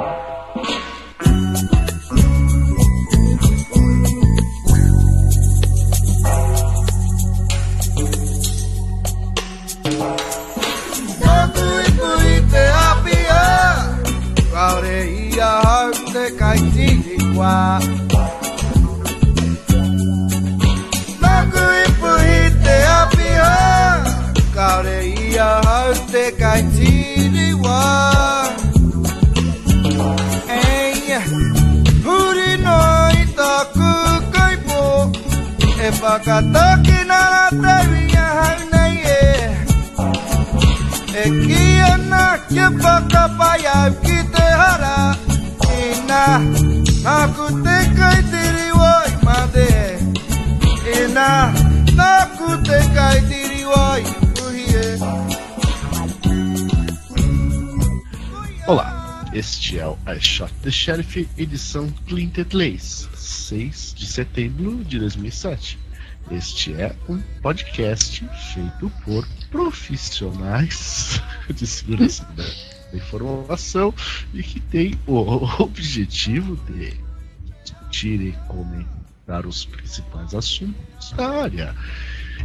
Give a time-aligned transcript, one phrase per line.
[0.00, 0.33] you
[36.14, 39.50] Pakataki na teviya hainaye.
[41.24, 45.16] Ekia na kipaka paya kite hara
[45.74, 46.38] Ina
[47.02, 49.70] nakute kai tiri woi made.
[51.02, 51.28] Ina
[51.98, 54.02] nakute kai tiri woi
[54.46, 54.86] uhie
[58.68, 65.00] Olá, este é o I Shot the Sheriff, edição Clinted Lace, 6 de setembro de
[65.00, 65.83] 2007.
[66.30, 71.20] Este é um podcast feito por profissionais
[71.52, 73.94] de segurança da informação
[74.32, 75.18] e que tem o
[75.62, 76.94] objetivo de
[77.62, 81.74] discutir e comentar os principais assuntos da área.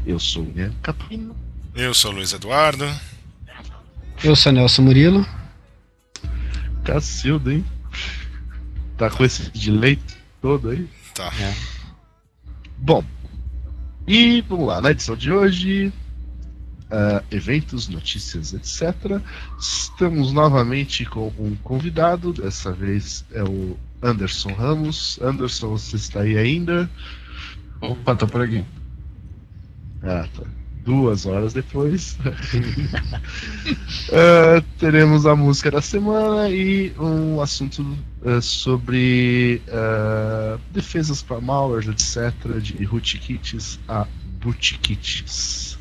[0.06, 1.36] Eu sou o Ian Capino.
[1.74, 2.86] Eu sou o Luiz Eduardo.
[4.22, 5.26] Eu sou Nelson Murilo.
[6.84, 7.66] Cacildo, hein?
[8.98, 9.98] Tá com esse delay
[10.42, 10.90] todo aí?
[11.16, 11.32] Tá.
[11.40, 11.56] É.
[12.78, 13.04] Bom,
[14.10, 15.94] e vamos lá, na edição de hoje,
[16.86, 19.22] uh, eventos, notícias, etc.
[19.60, 25.20] Estamos novamente com um convidado, dessa vez é o Anderson Ramos.
[25.22, 26.90] Anderson, você está aí ainda?
[27.82, 28.66] Opa, tô por aqui.
[30.02, 30.42] Ah, tá.
[30.84, 32.18] Duas horas depois.
[34.10, 41.88] uh, teremos a música da semana e um assunto uh, sobre uh, defesas para malwares,
[41.88, 44.08] etc., de rootkits a
[44.42, 45.78] bootkits.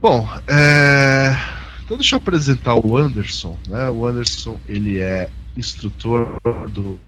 [0.00, 1.34] Bom, é...
[1.82, 3.58] então deixa eu apresentar o Anderson.
[3.66, 3.88] Né?
[3.88, 7.00] O Anderson ele é instrutor do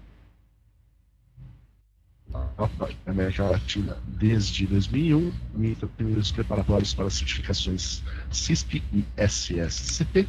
[3.05, 10.27] América Latina desde 2001 e primeiros preparatórios para certificações CISP e SSCP.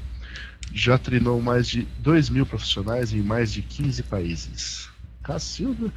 [0.72, 4.88] Já treinou mais de 2 mil profissionais em mais de 15 países.
[5.22, 5.92] Cacilda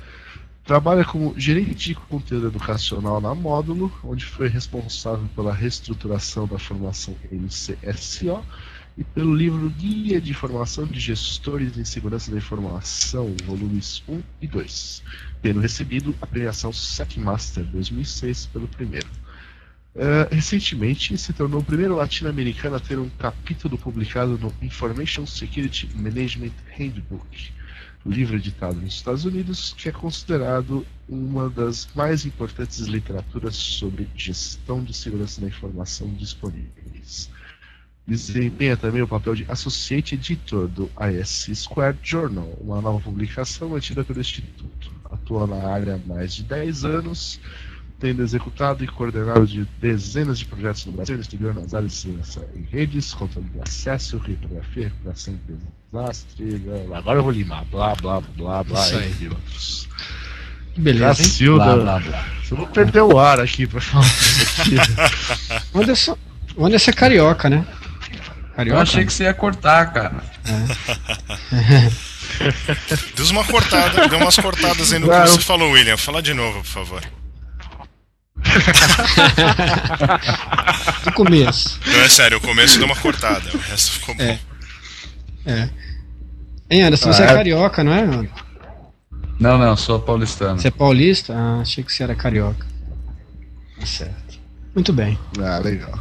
[0.64, 7.16] trabalha como gerente de conteúdo educacional na Módulo, onde foi responsável pela reestruturação da formação
[7.32, 8.44] MCSO
[8.98, 14.48] e pelo livro Guia de Informação de Gestores em Segurança da Informação, volumes 1 e
[14.48, 15.04] 2,
[15.42, 19.08] tendo recebido a premiação Secmaster 2006 pelo primeiro.
[19.94, 25.90] Uh, recentemente se tornou o primeiro latino-americano a ter um capítulo publicado no Information Security
[25.94, 27.52] Management Handbook,
[28.06, 34.82] livro editado nos Estados Unidos, que é considerado uma das mais importantes literaturas sobre gestão
[34.82, 37.30] de segurança da informação disponíveis.
[38.08, 44.06] Desempenha também o papel de Associate Editor do ISC Squared Journal, uma nova publicação mantida
[44.06, 44.92] pelo Instituto.
[45.06, 47.40] Atua na área há mais de 10 anos,
[48.02, 52.48] tendo executado e coordenado de dezenas de projetos no Brasil, estudando nas áreas de segurança
[52.56, 55.56] em redes, controle de acesso, criptografia, recuperação de
[55.94, 56.46] desastre.
[56.58, 56.98] Blá, blá.
[56.98, 59.14] Agora eu vou limar, blá blá blá blá, Isso aí.
[60.74, 61.24] Que beleza?
[61.24, 62.26] Cacilda, Blá, blá, blá.
[62.50, 64.76] eu vou perder o ar aqui pra falar isso aqui.
[65.74, 66.18] O Anderson,
[66.56, 67.66] o Anderson é carioca, né?
[67.70, 68.82] Eu Carioca?
[68.82, 70.24] achei que você ia cortar, cara.
[73.16, 75.98] Deu uma cortada, deu umas cortadas aí no que você falou, William.
[75.98, 77.02] Fala de novo, por favor.
[81.04, 81.80] Do começo.
[81.86, 84.24] Não, é sério, o começo deu uma cortada, o resto ficou bom.
[84.24, 84.40] É.
[85.46, 85.70] É.
[86.70, 87.36] Hein, Anderson, você é Ah, é.
[87.36, 88.06] carioca, não é?
[89.40, 90.60] Não, não, sou paulistano.
[90.60, 91.34] Você é paulista?
[91.36, 92.66] Ah, achei que você era carioca.
[93.80, 94.40] Tá certo.
[94.76, 95.18] Muito bem.
[95.40, 96.00] Ah, legal.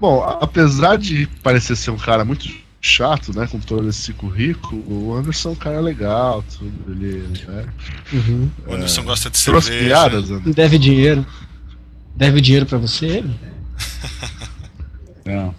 [0.00, 2.48] Bom, apesar de parecer ser um cara muito
[2.80, 7.64] chato, né, com todo esse currículo, o Anderson é um cara legal, tudo, ele, né,
[8.12, 8.50] Uhum.
[8.66, 9.70] O Anderson gosta de cerveja.
[9.84, 10.50] piadas, Anderson.
[10.50, 11.24] Deve dinheiro.
[12.14, 13.34] Deve dinheiro pra você, ele?
[15.24, 15.54] Não.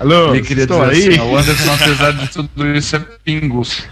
[0.00, 1.08] Alô, Ele queria dizer aí?
[1.08, 3.82] assim, o Anderson, apesar de tudo isso, é pingus.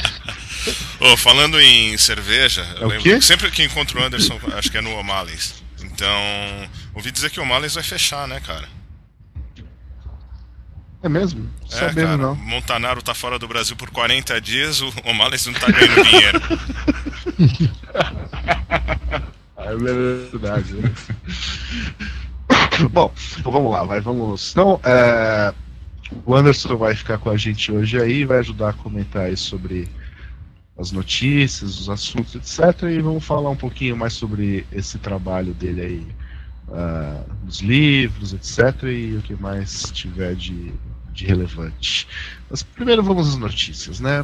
[1.00, 4.78] Ô, falando em cerveja, eu É lembro que sempre que encontro o Anderson, acho que
[4.78, 5.54] é no O'Malley's.
[5.82, 8.68] Então, ouvi dizer que o O'Malley's vai fechar, né, cara?
[11.06, 11.48] É mesmo?
[11.70, 12.34] É, Sabendo cara, não.
[12.34, 16.40] Montanaro tá fora do Brasil por 40 dias, o O'Malley's não tá ganhando dinheiro.
[19.66, 20.74] É verdade.
[20.74, 20.92] né?
[22.92, 24.52] Bom, então vamos lá, vai, vamos.
[24.52, 25.52] Então, é,
[26.24, 29.88] o Anderson vai ficar com a gente hoje aí, vai ajudar a comentar aí sobre
[30.78, 32.84] as notícias, os assuntos, etc.
[32.84, 36.06] E vamos falar um pouquinho mais sobre esse trabalho dele aí,
[36.68, 38.84] uh, os livros, etc.
[38.84, 40.72] E o que mais tiver de,
[41.16, 42.06] de relevante.
[42.50, 44.22] Mas primeiro vamos às notícias, né?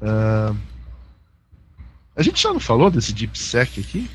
[0.00, 0.56] Uh,
[2.14, 4.10] a gente já não falou desse DeepSec aqui?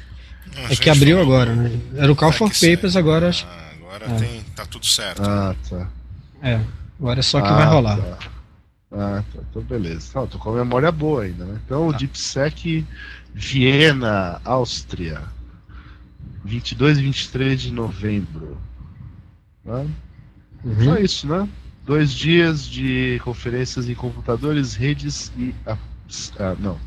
[0.55, 1.79] Não, É que abriu falou- agora, né?
[1.95, 2.49] Era o Call for.
[2.51, 3.45] Papers, agora acho.
[3.47, 4.15] Ah, agora É.
[4.19, 5.21] tem, tá tudo certo.
[5.23, 5.89] Ah, tá.
[6.41, 6.61] É,
[6.99, 7.97] agora é só que Ah, vai rolar.
[7.97, 8.17] tá.
[8.91, 9.39] Ah, tá.
[9.49, 10.11] Então beleza.
[10.15, 11.59] Não, tô com a memória boa ainda, né?
[11.65, 11.97] Então, o Tá.
[11.97, 12.85] DeepSec
[13.33, 15.21] Viena, Áustria.
[16.43, 18.57] 22 e 23 de novembro.
[19.63, 19.87] Né?
[20.63, 20.83] Uhum.
[20.85, 21.49] Só isso, né?
[21.85, 25.53] Dois dias de conferências em computadores, redes e.
[25.67, 26.79] Ah, não.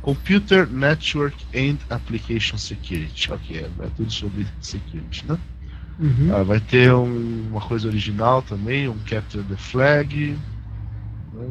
[0.00, 3.32] Computer Network and Application Security.
[3.32, 5.38] Ok, é tudo sobre security, né?
[5.98, 6.34] Uhum.
[6.34, 10.36] Ah, vai ter um- uma coisa original também, um Capture the Flag.
[11.32, 11.48] né?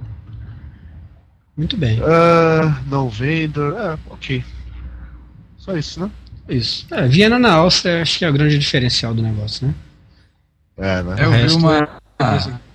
[1.55, 2.01] Muito bem.
[2.03, 3.73] Ah, não vendor.
[3.79, 4.43] É, ok.
[5.57, 6.11] Só isso, né?
[6.49, 6.85] Isso.
[6.91, 9.73] É, Viena na Áustria, acho que é o grande diferencial do negócio, né?
[10.77, 11.15] É, né?
[11.19, 11.77] Eu vi uma.
[12.19, 12.70] é-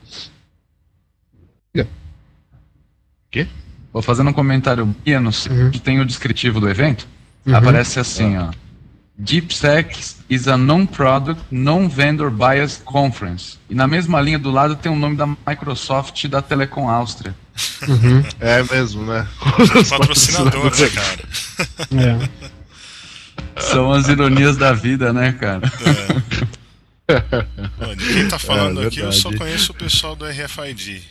[3.37, 3.47] Quê?
[3.93, 5.71] Vou fazendo um comentário guia no site, Uhum.
[5.73, 7.07] tem o descritivo do evento.
[7.45, 7.55] Uhum.
[7.55, 8.51] Aparece assim, ó.
[9.19, 13.59] DeepSec is a non-product, non-vendor bias conference.
[13.69, 17.35] E na mesma linha do lado tem o nome da Microsoft e da Telecom Áustria.
[17.89, 18.23] Uhum.
[18.41, 19.27] É mesmo, né?
[19.89, 22.29] Patrocinador, né, cara?
[23.57, 23.61] É.
[23.61, 25.63] São as ironias da vida, né, cara?
[27.81, 31.03] Ó, de quem tá falando É, aqui, eu só conheço o pessoal do RFID.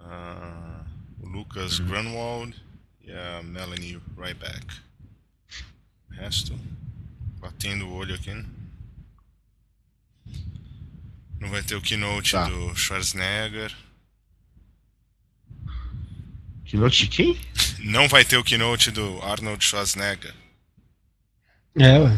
[0.00, 0.45] Ah,
[1.48, 2.54] Lucas Grunwald
[3.04, 4.66] e a Melanie Ryback.
[6.10, 6.58] O resto,
[7.38, 8.32] batendo o olho aqui.
[8.32, 8.44] né?
[11.40, 12.48] Não vai ter o keynote Tá.
[12.48, 13.72] do Schwarzenegger.
[16.64, 17.40] Keynote de quem?
[17.78, 20.34] Não vai ter o keynote do Arnold Schwarzenegger.
[21.78, 22.10] É, ué.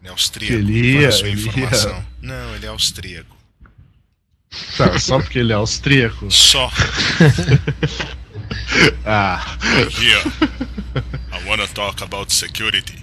[0.00, 0.54] Ele é austríaco.
[0.54, 2.06] Ele ia- sua ele ia- informação.
[2.20, 3.34] Não, ele é austríaco.
[4.76, 6.30] Tá, só porque ele é austríaco.
[6.30, 6.68] Só.
[9.04, 9.56] Ah,
[9.90, 10.22] Here,
[11.32, 13.02] I wanna talk about security.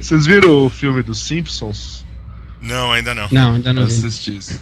[0.00, 2.04] vocês viram o filme dos Simpsons?
[2.60, 3.28] Não, ainda não.
[3.30, 4.58] Não, ainda não Eu assisti isso.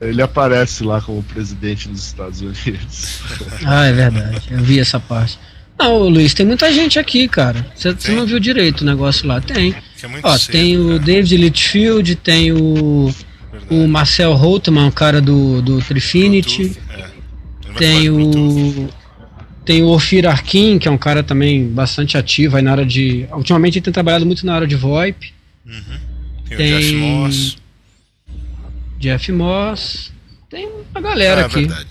[0.00, 3.20] Ele aparece lá como presidente dos Estados Unidos.
[3.66, 4.42] Ah, é verdade.
[4.50, 5.38] Eu vi essa parte.
[5.78, 7.64] Não, Luiz, tem muita gente aqui, cara.
[7.74, 9.40] Você não viu direito o negócio lá?
[9.40, 9.72] Tem.
[9.72, 10.98] É Ó, cedo, tem o cara.
[11.00, 13.14] David Litchfield, tem o,
[13.52, 13.74] Verdade.
[13.74, 16.76] o Marcel Holtman, o cara do, do Trifinity.
[16.90, 17.04] É.
[17.76, 18.88] Tem o.
[19.64, 23.26] Tem o Ofir Arkin, que é um cara também bastante ativo aí na área de.
[23.32, 25.32] Ultimamente ele tem trabalhado muito na área de VoIP.
[25.66, 25.98] Uhum.
[26.48, 27.56] Tem, tem- o Jeff Moss.
[28.98, 30.12] Jeff Moss.
[30.50, 31.54] Tem uma galera Ah, é aqui.
[31.66, 31.86] verdade.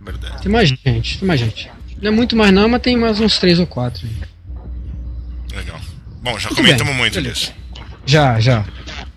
[0.00, 0.42] Verdade.
[0.42, 1.70] Tem mais gente, tem mais gente.
[2.00, 4.06] Não é muito mais não, mas tem mais uns três ou quatro.
[5.54, 5.80] Legal.
[6.22, 7.34] Bom, já Muito comentamos bem, muito beleza.
[7.34, 7.52] disso.
[8.06, 8.64] Já, já.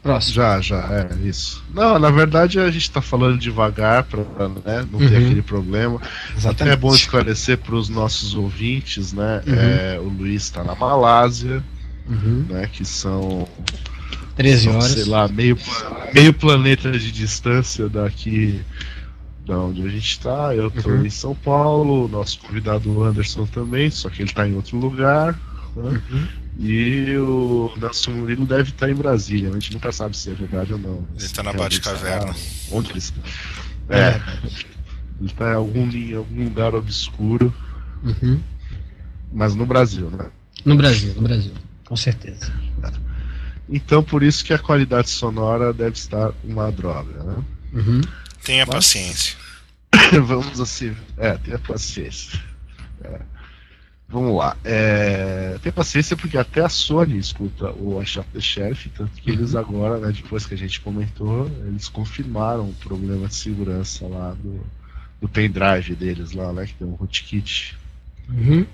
[0.02, 0.34] Próximo.
[0.36, 1.64] Já, já, é isso.
[1.74, 4.20] Não, na verdade a gente tá falando devagar pra
[4.50, 5.26] né, não ter Uhum.
[5.26, 6.02] aquele problema.
[6.44, 9.42] Até é bom esclarecer para os nossos ouvintes, né?
[9.48, 9.54] Uhum.
[9.56, 11.64] é, o Luiz está na Malásia,
[12.08, 12.46] Uhum.
[12.50, 12.68] né?
[12.72, 13.48] Que são,
[14.36, 14.86] 13 são, horas.
[14.92, 15.58] sei lá, meio,
[16.14, 18.60] meio planeta de distância daqui
[19.46, 20.56] da onde a gente está.
[20.56, 21.06] Eu tô Uhum.
[21.06, 25.34] em São Paulo, o nosso convidado Anderson também, só que ele está em outro lugar.
[25.76, 26.02] Né?
[26.12, 26.28] Uhum.
[26.60, 30.72] E o Nelson Murilo deve estar em Brasília, a gente nunca sabe se é verdade
[30.74, 31.04] ou não.
[31.16, 32.32] Ele Se tá na Batcaverna.
[32.32, 33.20] está- Onde ele está?
[33.90, 34.22] É,
[35.20, 37.54] ele está em algum, em algum lugar obscuro,
[38.04, 38.40] Uhum.
[39.32, 40.28] mas no Brasil, né?
[40.64, 41.52] No Brasil, no Brasil.
[41.86, 42.54] Com certeza.
[43.68, 47.36] Então por isso que a qualidade sonora deve estar uma droga, né?
[47.74, 48.02] Uhum.
[48.44, 49.36] Tenha Mas- paciência.
[50.26, 50.96] Vamos assim.
[51.18, 52.40] É, tenha paciência.
[53.04, 53.20] É.
[54.10, 54.56] Vamos lá.
[54.64, 59.32] É, tenha paciência porque até a Sony escuta o I Shot the Sheriff, tanto que
[59.32, 64.34] eles agora, né, depois que a gente comentou, eles confirmaram o problema de segurança lá
[64.34, 64.64] do,
[65.20, 66.68] do pendrive deles lá, né?
[66.68, 67.76] Que tem um rootkit.
[68.30, 68.66] Uhum.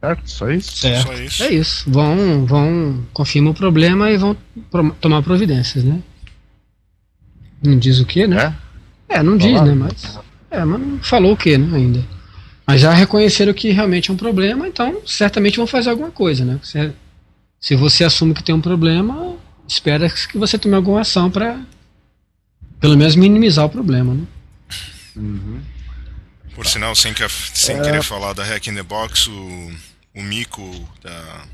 [0.00, 0.30] Certo?
[0.30, 0.76] Só isso?
[0.78, 1.06] Certo.
[1.06, 1.42] Só isso.
[1.44, 1.90] É isso.
[1.90, 4.36] Vão, vão, confirmam o problema e vão
[4.70, 6.02] pro- tomar providências, né?
[7.62, 8.54] Não diz o que, né?
[9.08, 9.18] É?
[9.18, 9.74] É, não diz, né?
[9.74, 10.18] Mas.
[10.50, 12.04] É, mas não falou o que, né, ainda.
[12.66, 16.58] Mas já reconheceram que realmente é um problema, então certamente vão fazer alguma coisa, né?
[16.62, 16.92] Se,
[17.60, 21.60] se você assume que tem um problema, espera que você tome alguma ação para
[22.80, 24.24] pelo menos minimizar o problema, né?
[25.16, 25.60] Uhum.
[26.54, 27.80] Por sinal, sem, que, sem é...
[27.80, 29.72] querer falar da Hack in the Box, o,
[30.14, 31.44] o Mico da,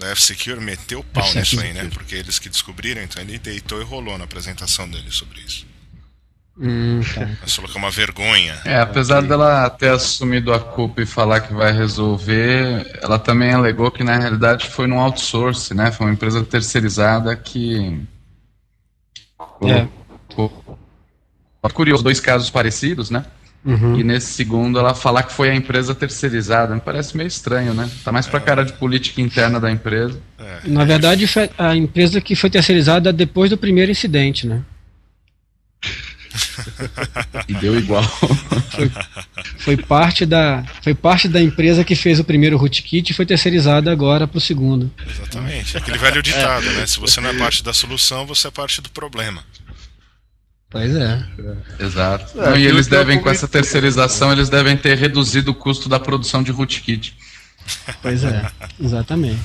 [0.00, 1.88] da F-Secure meteu o pau F nisso aí, né?
[1.92, 5.66] Porque eles que descobriram, então ele deitou e rolou na apresentação dele sobre isso.
[6.58, 7.28] Hum, tá.
[7.40, 8.58] Mas falou que é uma vergonha.
[8.64, 13.90] É, apesar dela ter assumido a culpa e falar que vai resolver, ela também alegou
[13.90, 15.92] que na realidade foi num outsource, né?
[15.92, 18.00] Foi uma empresa terceirizada que.
[19.62, 19.86] É.
[21.72, 23.24] Curioso, dois casos parecidos, né?
[23.64, 23.98] Uhum.
[23.98, 26.74] E nesse segundo ela falar que foi a empresa terceirizada.
[26.74, 27.90] Me parece meio estranho, né?
[28.02, 30.18] Tá mais pra cara de política interna da empresa.
[30.38, 30.60] É.
[30.64, 34.62] Na verdade, foi a empresa que foi terceirizada depois do primeiro incidente, né?
[37.48, 38.02] E deu igual.
[38.70, 38.90] Foi,
[39.58, 43.90] foi, parte da, foi parte da empresa que fez o primeiro rootkit e foi terceirizada
[43.90, 44.90] agora para o segundo.
[45.08, 45.76] Exatamente.
[45.76, 46.86] Aquele velho ditado, né?
[46.86, 49.42] Se você não é parte da solução, você é parte do problema.
[50.70, 51.26] Pois é.
[51.80, 52.40] Exato.
[52.40, 55.98] É, Não, e eles devem, com essa terceirização, eles devem ter reduzido o custo da
[55.98, 57.16] produção de rootkit.
[58.00, 58.50] Pois é,
[58.80, 59.40] exatamente.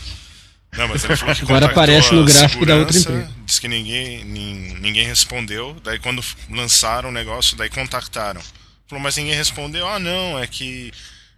[0.77, 3.31] Não, mas ele falou que Agora aparece no gráfico da outra empresa.
[3.45, 5.75] Diz que ninguém, nin- ninguém respondeu.
[5.83, 8.41] Daí quando lançaram o negócio, daí contactaram.
[8.87, 9.87] Falou, mas ninguém respondeu.
[9.87, 10.91] Ah, não, é que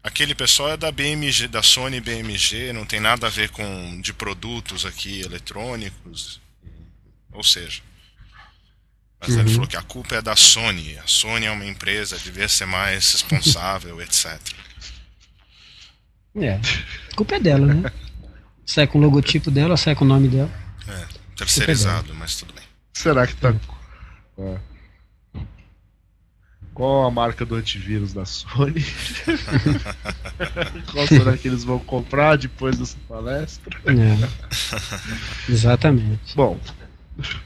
[0.04, 4.12] aquele pessoal é da BMG, da Sony BMG, não tem nada a ver com de
[4.12, 6.42] produtos aqui eletrônicos.
[7.32, 7.82] Ou seja,
[9.20, 9.40] mas Uhum.
[9.42, 10.98] ele falou que a culpa é da Sony.
[11.00, 14.40] A Sony é uma empresa, devia ser mais responsável, etc.
[16.36, 16.60] É.
[17.12, 17.92] A culpa é dela, né?
[18.66, 20.52] Sai com o logotipo dela, sai com o nome dela.
[20.88, 21.06] É,
[21.36, 22.64] terceirizado, mas tudo bem.
[22.94, 23.56] Será que tá.
[24.38, 24.58] É.
[26.74, 28.86] Qual a marca do antivírus da Sony?
[30.92, 33.76] Qual será que eles vão comprar depois dessa palestra?
[33.88, 35.50] É.
[35.52, 36.36] Exatamente.
[36.36, 36.60] Bom,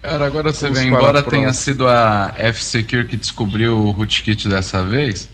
[0.01, 1.53] Cara, agora você vê, embora tenha próxima.
[1.53, 5.29] sido a F-Secure que descobriu o rootkit dessa vez,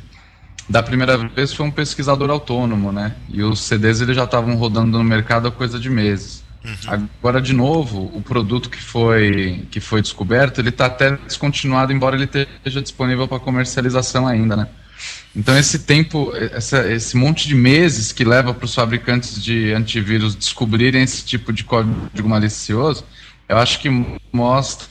[0.70, 3.16] da primeira vez foi um pesquisador autônomo, né?
[3.30, 6.44] E os CDs eles já estavam rodando no mercado há coisa de meses.
[6.86, 12.16] Agora, de novo, o produto que foi, que foi descoberto, ele está até descontinuado, embora
[12.18, 14.68] ele esteja disponível para comercialização ainda, né?
[15.34, 20.36] Então, esse tempo, essa- esse monte de meses que leva para os fabricantes de antivírus
[20.36, 23.06] descobrirem esse tipo de código malicioso,
[23.48, 23.90] eu acho que
[24.32, 24.88] mostra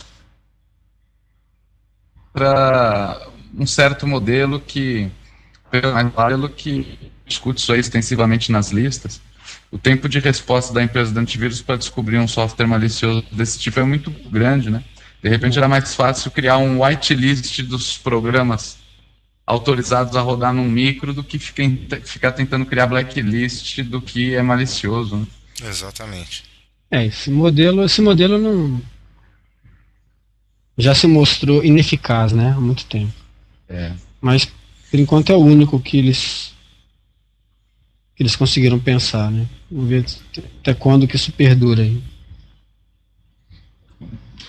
[3.54, 5.10] um certo modelo que,
[5.70, 9.20] pelo que discute isso aí extensivamente nas listas,
[9.70, 13.80] o tempo de resposta da empresa de antivírus para descobrir um software malicioso desse tipo
[13.80, 14.82] é muito grande, né?
[15.22, 18.76] De repente era mais fácil criar um whitelist dos programas
[19.46, 24.42] autorizados a rodar num micro do que fica- ficar tentando criar blacklist do que é
[24.42, 25.16] malicioso.
[25.16, 25.26] Né?
[25.68, 26.44] Exatamente.
[26.90, 28.80] É, esse modelo, esse modelo não
[30.78, 33.12] já se mostrou ineficaz, né, há muito tempo.
[33.68, 33.92] É.
[34.20, 34.46] Mas
[34.90, 36.54] por enquanto é o único que eles
[38.14, 39.46] que eles conseguiram pensar, né?
[39.70, 40.06] Vamos ver
[40.60, 42.02] até quando que isso perdura aí.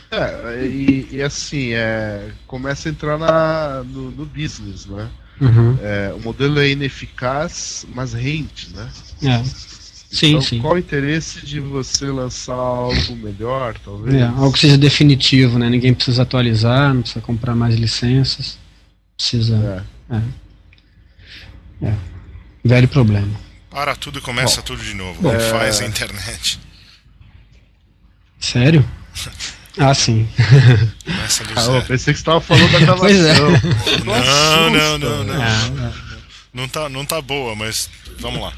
[0.10, 5.10] é, e, e assim, é, começa a entrar na, no, no business, né?
[5.42, 5.78] Uhum.
[5.82, 8.90] É, o modelo é ineficaz, mas rende, né?
[9.24, 9.44] É.
[10.10, 10.60] Sim, então, sim.
[10.60, 14.16] qual o interesse de você lançar algo melhor, talvez?
[14.16, 15.70] É, algo que seja definitivo, né?
[15.70, 18.58] Ninguém precisa atualizar, não precisa comprar mais licenças.
[19.18, 19.86] Precisa.
[20.10, 20.22] É.
[21.88, 21.94] É.
[22.64, 23.30] Velho problema.
[23.70, 25.22] Para tudo e começa tudo de novo.
[25.22, 26.60] bom, é- faz a internet.
[28.40, 28.88] Sério?
[29.80, 30.28] Ah, sim.
[31.06, 32.98] Começa do Ah, eu pensei que você estava falando da gravação.
[33.06, 33.34] Pois é.
[34.04, 35.34] Não, assusta, não, não, não.
[35.36, 35.84] velho.
[35.84, 35.94] Ah,
[36.52, 37.88] Não tá, não tá boa, mas
[38.20, 38.54] vamos lá.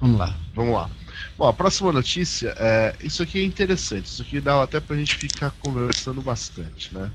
[0.00, 0.34] Vamos lá.
[0.54, 0.90] Vamos lá.
[1.36, 5.14] Bom, a próxima notícia, é, isso aqui é interessante, isso aqui dá até pra gente
[5.14, 7.10] ficar conversando bastante, né?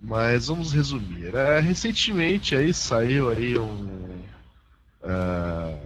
[0.00, 1.34] Mas vamos resumir.
[1.34, 4.22] É, recentemente aí saiu aí um.
[5.02, 5.78] é,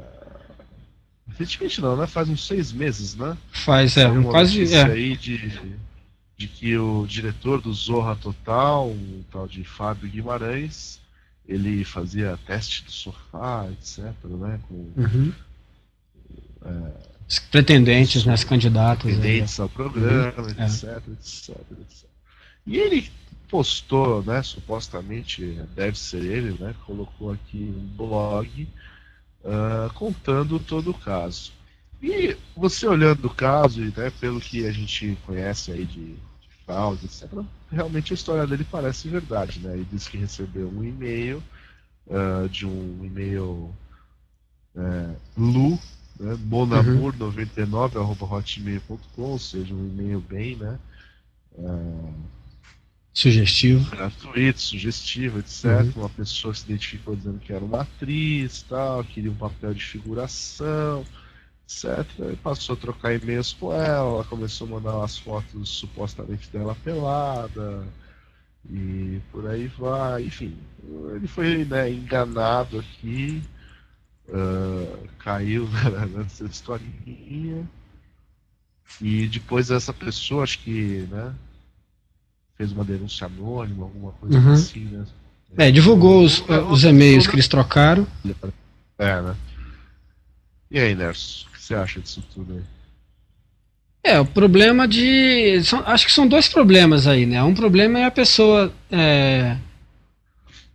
[1.28, 2.06] recentemente não, né?
[2.06, 3.37] Faz uns seis meses, né?
[3.50, 4.59] Faz, é, um uma quase.
[4.59, 5.78] notícia É, aí de,
[6.37, 11.00] de que o diretor do Zorra Total, o tal de Fábio Guimarães,
[11.49, 14.61] ele fazia teste do sofá, etc, né?
[14.68, 15.32] Com uhum.
[17.29, 19.07] Os pretendentes, né, os candidatos.
[19.07, 20.64] aí, pendentes ao programa, É.
[20.64, 22.09] etc, etc, etc.
[22.67, 23.11] E ele
[23.49, 28.69] postou, né, supostamente, deve ser ele, né, colocou aqui um blog
[29.45, 31.52] ah, contando todo o caso.
[32.02, 36.49] E você olhando o caso, e né, pelo que a gente conhece aí de, de
[36.64, 37.29] fraude, etc.,
[37.71, 39.75] realmente a história dele parece verdade, né?
[39.75, 41.43] Ele disse que recebeu um e-mail
[42.11, 43.75] ah, de um e-mail
[44.76, 45.79] é, Lu,
[46.20, 50.78] né, monamur99.hotmail.com, ou seja, um e-mail bem, né?
[51.58, 52.12] ah,
[53.12, 53.90] Sugestivo.
[53.90, 55.64] Gratuito, sugestivo, etc.
[55.64, 55.92] Uhum.
[55.96, 61.04] Uma pessoa se identificou dizendo que era uma atriz, tal, queria um papel de figuração,
[61.64, 62.06] etc.
[62.32, 66.76] E passou a trocar e-mails com ela, ela começou a mandar as fotos supostamente dela
[66.84, 67.84] pelada.
[68.70, 70.56] E por aí vai, enfim,
[71.14, 73.42] ele foi né, enganado aqui,
[74.32, 75.68] uh, caiu
[76.16, 77.68] nessa historinha.
[79.00, 81.32] E depois essa pessoa, acho que, né,
[82.56, 84.52] fez uma denúncia anônima, alguma coisa uhum.
[84.52, 85.06] assim, né?
[85.56, 88.06] É, divulgou os, os e-mails que eles trocaram.
[88.99, 89.34] É, né?
[90.70, 92.62] E aí, Nerso, o que você acha disso tudo aí?
[94.02, 95.62] É, o problema de.
[95.64, 97.42] São, acho que são dois problemas aí, né?
[97.42, 99.56] Um problema é a pessoa é,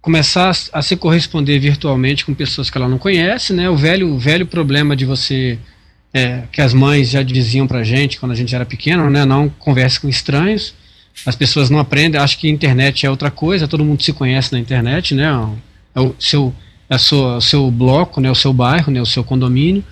[0.05, 3.69] começar a, a, se corresponder virtualmente com pessoas que ela não conhece, né?
[3.69, 5.59] O velho, o velho problema de você.
[6.13, 9.25] É, que as mães já diziam pra gente quando a gente era pequeno, né?
[9.25, 10.73] Não converse com estranhos
[11.23, 14.59] as pessoas não aprendem, acham que internet é outra coisa, todo mundo se conhece na
[14.59, 15.25] internet, né?
[15.93, 16.53] É o seu,
[16.89, 18.29] é sua, o seu bloco, né?
[18.29, 19.01] O seu bairro, né?
[19.01, 19.83] O seu condomínio.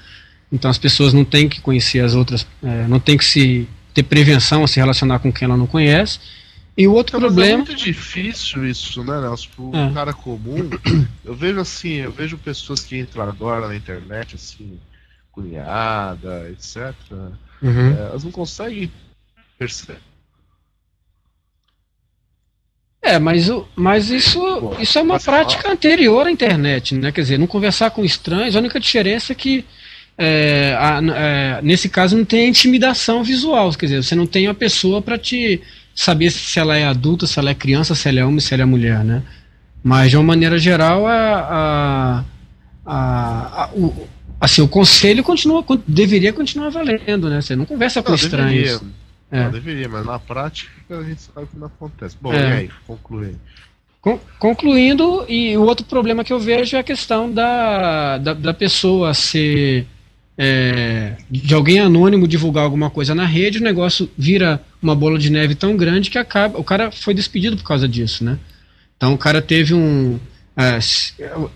[0.52, 4.04] Então as pessoas não têm que conhecer as outras, é, não tem que se ter
[4.04, 6.20] prevenção a se relacionar com quem ela não conhece.
[6.76, 7.54] E o outro é, problema.
[7.54, 9.72] É muito difícil isso, né, Nelson?
[9.72, 9.94] Para é.
[9.94, 10.70] cara comum.
[11.24, 14.78] Eu vejo assim, eu vejo pessoas que entram agora na internet, assim,
[15.32, 16.94] cunhada, etc.
[17.62, 17.96] Uhum.
[17.96, 18.92] É, elas não conseguem
[19.58, 20.00] perceber
[23.04, 24.42] é, mas, mas isso,
[24.80, 27.12] isso é uma prática anterior à internet, né?
[27.12, 29.66] Quer dizer, não conversar com estranhos, a única diferença é que
[30.18, 34.54] é, a, é, nesse caso não tem intimidação visual, quer dizer, você não tem a
[34.54, 35.62] pessoa para te
[35.96, 38.64] saber se ela é adulta, se ela é criança, se ela é homem, se ela
[38.64, 39.24] é mulher, né?
[39.84, 42.24] Mas de uma maneira geral, a,
[42.86, 44.08] a, a, o,
[44.40, 47.42] assim, o conselho continua, deveria continuar valendo, né?
[47.42, 48.80] Você não conversa com não, estranhos.
[48.80, 49.04] Deveria.
[49.34, 49.50] É.
[49.50, 52.16] deveria, mas na prática a gente sabe que não acontece.
[52.22, 52.38] Bom, é.
[52.38, 53.40] e aí, concluindo.
[54.38, 59.14] concluindo, e o outro problema que eu vejo é a questão da, da, da pessoa
[59.14, 59.88] ser.
[60.36, 65.30] É, de alguém anônimo divulgar alguma coisa na rede, o negócio vira uma bola de
[65.30, 66.60] neve tão grande que acaba.
[66.60, 68.38] O cara foi despedido por causa disso, né?
[68.98, 70.20] Então o cara teve um.
[70.56, 70.78] É,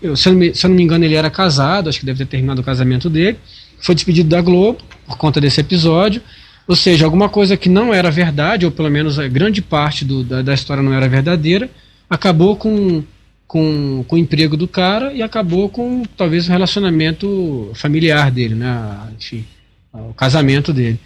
[0.02, 2.18] eu, se, eu me, se eu não me engano, ele era casado, acho que deve
[2.18, 3.38] ter terminado o casamento dele.
[3.80, 6.20] Foi despedido da Globo por conta desse episódio.
[6.66, 10.22] Ou seja, alguma coisa que não era verdade, ou pelo menos a grande parte do,
[10.22, 11.70] da, da, história não era verdadeira,
[12.10, 13.02] acabou com,
[13.46, 18.98] com, com o emprego do cara e acabou com talvez o relacionamento familiar dele, né?
[19.18, 19.46] Enfim,
[19.92, 21.00] o casamento dele.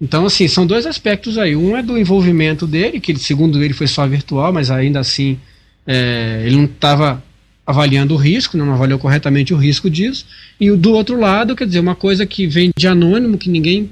[0.00, 1.56] Então, assim, são dois aspectos aí.
[1.56, 5.38] Um é do envolvimento dele, que segundo ele foi só virtual, mas ainda assim
[5.86, 7.22] é, ele não estava
[7.66, 10.24] avaliando o risco, não avaliou corretamente o risco disso.
[10.60, 13.90] E do outro lado, quer dizer, uma coisa que vem de anônimo, que ninguém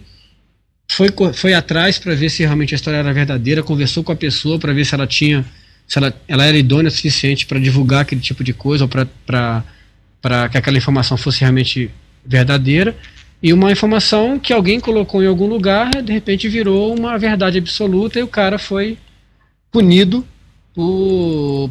[0.91, 4.59] foi, foi atrás para ver se realmente a história era verdadeira, conversou com a pessoa
[4.59, 5.45] para ver se ela tinha,
[5.87, 10.49] se ela, ela era idônea o suficiente para divulgar aquele tipo de coisa ou para
[10.51, 11.91] que aquela informação fosse realmente
[12.25, 12.97] verdadeira.
[13.43, 18.19] E uma informação que alguém colocou em algum lugar, de repente virou uma verdade absoluta
[18.19, 18.99] e o cara foi
[19.71, 20.27] punido
[20.75, 21.71] por,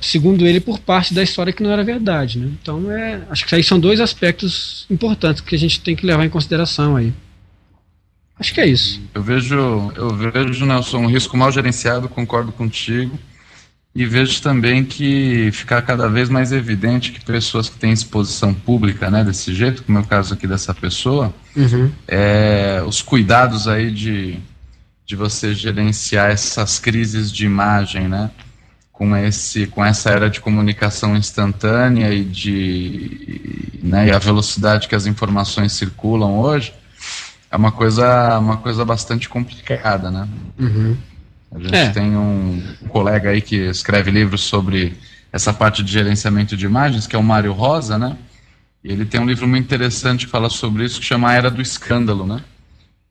[0.00, 2.38] segundo ele, por parte da história que não era verdade.
[2.38, 2.50] Né?
[2.60, 6.24] Então, é, acho que aí são dois aspectos importantes que a gente tem que levar
[6.24, 7.12] em consideração aí.
[8.38, 9.00] Acho que é isso.
[9.14, 13.18] Eu vejo, eu vejo, Nelson, um risco mal gerenciado, concordo contigo.
[13.94, 19.10] E vejo também que ficar cada vez mais evidente que pessoas que têm exposição pública,
[19.10, 21.90] né, desse jeito, como é o caso aqui dessa pessoa, uhum.
[22.06, 24.38] é, os cuidados aí de,
[25.04, 28.30] de você gerenciar essas crises de imagem, né,
[28.92, 34.94] com esse, com essa era de comunicação instantânea e de, né, e a velocidade que
[34.94, 36.72] as informações circulam hoje,
[37.50, 40.28] é uma coisa, uma coisa bastante complicada, né?
[40.56, 40.96] Uhum.
[41.52, 41.88] A gente é.
[41.90, 44.96] tem um, colega aí que escreve livros sobre
[45.32, 48.16] essa parte de gerenciamento de imagens, que é o Mário Rosa, né?
[48.82, 51.50] E ele tem um livro muito interessante que fala sobre isso, que chama A Era
[51.50, 52.42] do Escândalo, né?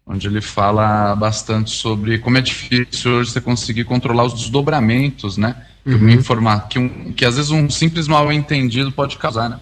[0.06, 5.56] Onde ele fala bastante sobre como é difícil hoje você conseguir controlar os desdobramentos, né?
[5.86, 6.00] Uhum.
[6.00, 9.60] Que, informar, que, um, que às vezes um simples mal entendido pode causar, né?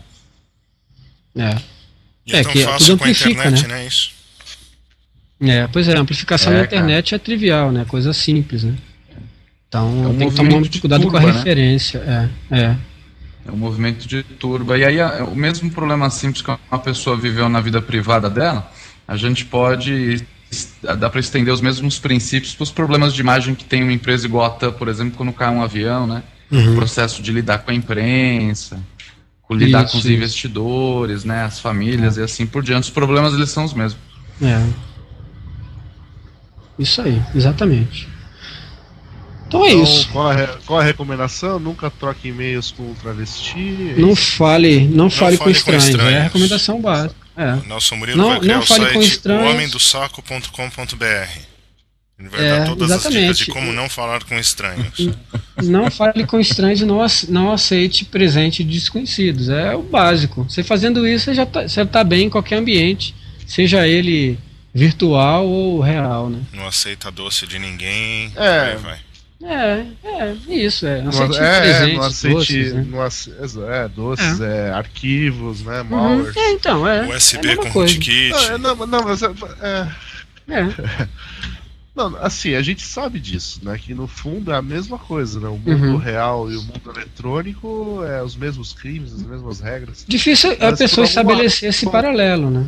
[1.35, 1.57] É.
[2.25, 3.75] E é, é que tudo amplifica, internet, né?
[3.75, 3.87] né?
[3.87, 4.16] Isso.
[5.39, 7.21] É, pois é, a amplificação é, na internet cara.
[7.21, 7.85] é trivial, né?
[7.87, 8.75] Coisa simples, né?
[9.67, 11.37] Então é um tem que tomar muito cuidado turba, com a né?
[11.37, 12.29] referência.
[12.51, 12.75] É, é.
[13.47, 14.77] É um movimento de turba.
[14.77, 18.69] E aí, o mesmo problema simples que uma pessoa viveu na vida privada dela,
[19.07, 20.25] a gente pode.
[20.81, 24.25] dá para estender os mesmos princípios para os problemas de imagem que tem uma empresa
[24.25, 26.23] igual a TAM, por exemplo, quando cai um avião, né?
[26.51, 26.73] Uhum.
[26.73, 28.79] O processo de lidar com a imprensa,
[29.41, 30.13] com lidar isso, com os isso.
[30.13, 31.43] investidores, né?
[31.43, 32.21] As famílias é.
[32.21, 32.83] e assim por diante.
[32.83, 34.01] Os problemas eles são os mesmos.
[34.41, 34.61] É.
[36.77, 38.07] Isso aí, exatamente.
[39.47, 40.09] Então é Então, isso.
[40.09, 41.57] Qual a, qual a recomendação?
[41.59, 43.93] Nunca troque e-mails com travesti.
[43.97, 45.85] Não fale, não fale, com, fale com estranhos.
[45.85, 46.23] É a estranhos.
[46.23, 47.15] recomendação básica.
[47.37, 47.55] É.
[47.67, 49.53] Nelson Murilo Não- vai criar não o fale com site estranhos.
[49.53, 51.29] homemdosaco.com.br.
[52.19, 53.21] Ele vai É, dar todas as exatamente.
[53.21, 55.09] dicas de como não falar com estranhos.
[55.63, 59.49] Não fale com estranhos e não, não aceite presente de desconhecidos.
[59.49, 60.43] É o básico.
[60.49, 63.13] Você fazendo isso, você já tá, você tá bem em qualquer ambiente,
[63.45, 64.37] seja ele
[64.73, 66.41] virtual ou real, né?
[66.53, 68.31] Não aceita doce de ninguém.
[68.35, 68.59] É.
[68.71, 68.99] Aí vai.
[69.43, 70.97] É, é, isso, é.
[71.01, 72.33] Não Não, aceite é, presentes, não aceite.
[72.35, 72.85] doces, né?
[72.89, 73.33] não ace-
[73.69, 75.81] é, doces, é, arquivos, né?
[75.81, 75.89] Uhum.
[75.89, 76.33] Malware.
[76.35, 76.97] É, então, é.
[77.09, 78.29] é USB mesma com rootkit.
[78.31, 79.27] Não, é, não, não, mas é,
[79.61, 79.87] é,
[80.49, 81.07] É.
[81.95, 83.77] não, assim, a gente sabe disso, né?
[83.77, 85.47] Que no fundo é a mesma coisa, né?
[85.47, 85.97] O mundo Uhum.
[85.97, 90.03] real e o mundo eletrônico é os mesmos crimes, as mesmas regras.
[90.07, 92.65] Difícil é a pessoa por alguma- estabelecer esse paralelo, né?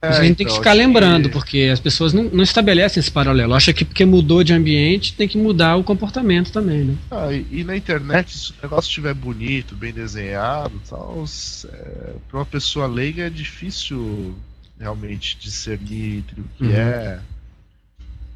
[0.00, 3.00] É, a gente tem que então, ficar lembrando, que- porque as pessoas não, não estabelecem
[3.00, 3.52] esse paralelo.
[3.54, 6.96] Acha que porque mudou de ambiente tem que mudar o comportamento também, né?
[7.10, 11.24] Ah, e, e na internet, se o negócio estiver bonito, bem desenhado tal,
[11.72, 14.36] é, para uma pessoa leiga é difícil
[14.78, 16.70] realmente discernir entre o que Uhum.
[16.72, 17.18] é,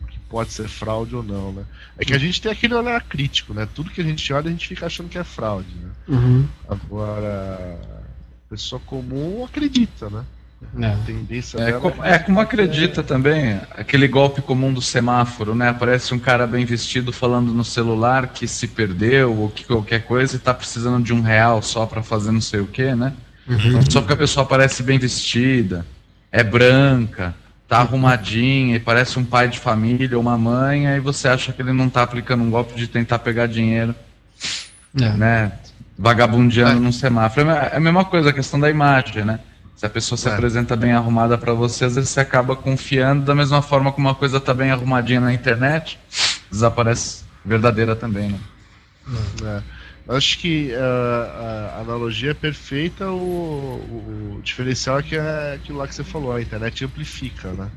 [0.03, 1.63] o que pode ser fraude ou não, né?
[1.97, 3.69] É que a gente tem aquele olhar crítico, né?
[3.73, 5.91] Tudo que a gente olha a gente fica achando que é fraude, né?
[6.09, 6.49] Uhum.
[6.69, 7.79] Agora,
[8.47, 10.25] a pessoa comum acredita, né?
[10.81, 10.97] É.
[11.05, 15.69] Tendência É, dela co- mais- é como acredita também, aquele golpe comum do semáforo, né?
[15.69, 20.37] Aparece um cara bem vestido falando no celular que se perdeu ou que qualquer coisa
[20.37, 23.13] e tá precisando de um real só pra fazer não sei o que, né?
[23.49, 25.85] Então, só porque a pessoa parece bem vestida,
[26.31, 27.35] é branca,
[27.69, 31.61] tá arrumadinha e parece um pai de família ou uma mãe, aí você acha que
[31.61, 33.95] ele não tá aplicando um golpe de tentar pegar dinheiro,
[34.99, 35.09] É.
[35.11, 35.53] né?
[35.99, 37.51] Vagabundeando num semáforo.
[37.51, 39.39] É a mesma coisa, a questão da imagem, né?
[39.77, 40.33] Se a pessoa se É.
[40.35, 44.15] apresenta bem arrumada pra você, às vezes você acaba confiando da mesma forma que uma
[44.15, 45.99] coisa tá bem arrumadinha na internet,
[46.51, 48.39] desaparece verdadeira também, né?
[49.45, 49.63] É.
[50.09, 55.55] Eu Acho que ah, a analogia é perfeita, o, o- o diferencial é que é
[55.55, 57.71] aquilo lá que você falou, a internet amplifica, né?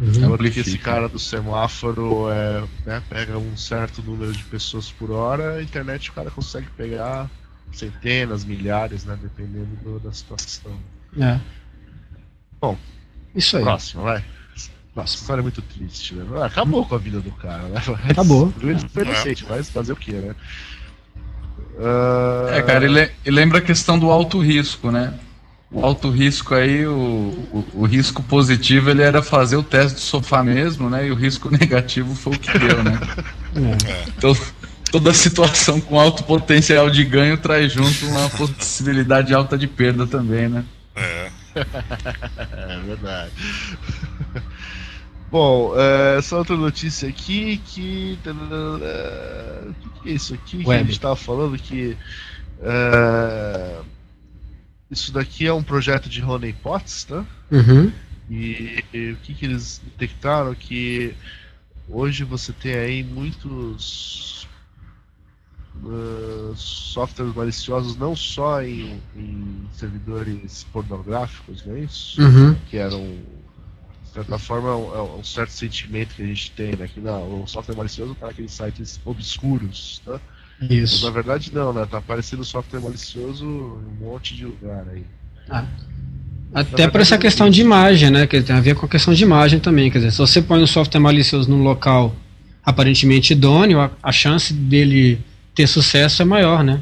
[0.00, 0.32] Uhum.
[0.34, 0.60] Amplifica.
[0.60, 5.62] esse cara do semáforo é, né, pega um certo número de pessoas por hora, a
[5.62, 7.28] internet o cara consegue pegar
[7.72, 9.18] centenas, milhares, né?
[9.20, 10.78] Dependendo do- da situação.
[11.18, 11.38] É.
[12.60, 12.76] Bom,
[13.34, 13.62] Isso aí.
[13.62, 14.24] Próximo, vai.
[14.94, 15.20] Próximo.
[15.22, 16.24] história é muito triste, né?
[16.40, 17.80] Ah, Acabou com a vida do cara, né?
[17.86, 18.52] Mas- Acabou.
[18.60, 20.34] Ele foi inocente, mas fazer o quê, né?
[21.80, 25.14] Ah, É, cara, e, le- e lembra a questão do alto risco, né?
[25.70, 26.92] O alto risco aí, o,
[27.52, 31.06] o, o risco positivo ele era fazer o teste do sofá mesmo, né?
[31.06, 32.98] E o risco negativo foi o que deu, né?
[33.54, 34.08] É.
[34.16, 34.34] Então,
[34.90, 40.48] toda situação com alto potencial de ganho traz junto uma possibilidade alta de perda também,
[40.48, 40.64] né?
[40.98, 41.30] É.
[42.52, 43.32] É verdade.
[45.30, 48.18] Bom, é, essa outra notícia aqui que.
[48.26, 50.84] O que é isso aqui que a Web.
[50.84, 51.58] gente estava falando?
[51.58, 51.96] Que.
[52.62, 53.80] é,
[54.90, 57.26] isso daqui é um projeto de Honey Potts, né?
[57.50, 57.92] Uhum.
[58.30, 60.54] E, e o que, que eles detectaram?
[60.54, 61.14] Que
[61.88, 64.47] hoje você tem aí muitos
[65.88, 72.20] uh, softwares maliciosos, não só em, em servidores pornográficos, não é isso?
[72.20, 72.54] Uhum.
[72.68, 73.00] Que eram,
[74.04, 76.88] de certa forma, é um, é um certo sentimento que a gente tem, né?
[76.92, 80.20] Que não, o software malicioso tá naqueles sites obscuros, tá?
[80.60, 81.04] Mas, Isso.
[81.04, 81.86] na verdade não, né?
[81.86, 85.04] Tá aparecendo software malicioso em um monte de lugar aí.
[86.52, 88.26] Até por essa questão de imagem, né?
[88.26, 89.90] Que tem a ver com a questão de imagem também.
[89.90, 92.14] Quer dizer, se você põe um software malicioso num local
[92.64, 95.20] aparentemente idôneo, a, a chance dele
[95.58, 96.80] ter sucesso é maior, né?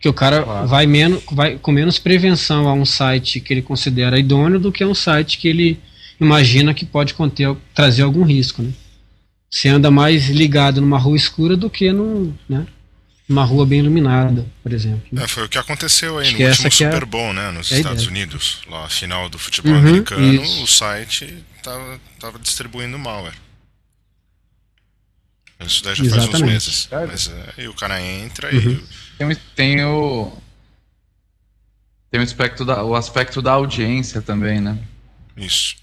[0.00, 0.66] Que o cara Claro.
[0.66, 4.82] vai, menos, vai com menos prevenção a um site que ele considera idôneo do que
[4.82, 5.78] a um site que ele
[6.18, 8.72] imagina que pode conter, trazer algum risco, né?
[9.50, 12.66] Você anda mais ligado numa rua escura do que num, né?
[13.28, 15.02] numa rua bem iluminada, por exemplo.
[15.12, 15.24] né?
[15.24, 17.50] É, foi o que aconteceu aí Acho no último é Super Bowl, né?
[17.50, 18.10] Nos é Estados ideia.
[18.16, 18.60] Unidos.
[18.70, 20.62] Lá, a final do futebol Uhum, americano, isso.
[20.62, 23.34] o site tava, tava distribuindo malware.
[25.60, 26.52] Isso daí já faz uns Exatamente.
[26.52, 26.82] meses.
[26.90, 27.08] Sério?
[27.08, 28.60] Mas é, e o cara entra Uhum.
[28.60, 28.84] e.
[29.18, 30.32] Tem, o- tem o.
[32.10, 34.78] Tem o aspecto, da, o aspecto da audiência também, né?
[35.36, 35.76] Isso.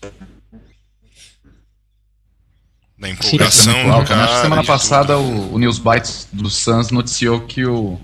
[2.97, 4.23] Da Sim, empolgação Muito do cara.
[4.25, 7.99] Acho que semana passada o, o News Bytes do Suns noticiou que o,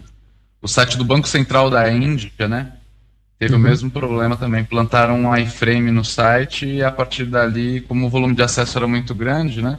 [0.62, 2.74] o site do Banco Central da Índia, né?
[3.38, 3.64] Teve o Uhum.
[3.64, 4.64] mesmo problema também.
[4.66, 8.88] Plantaram um iframe no site e a partir dali, como o volume de acesso era
[8.88, 9.78] muito grande, né?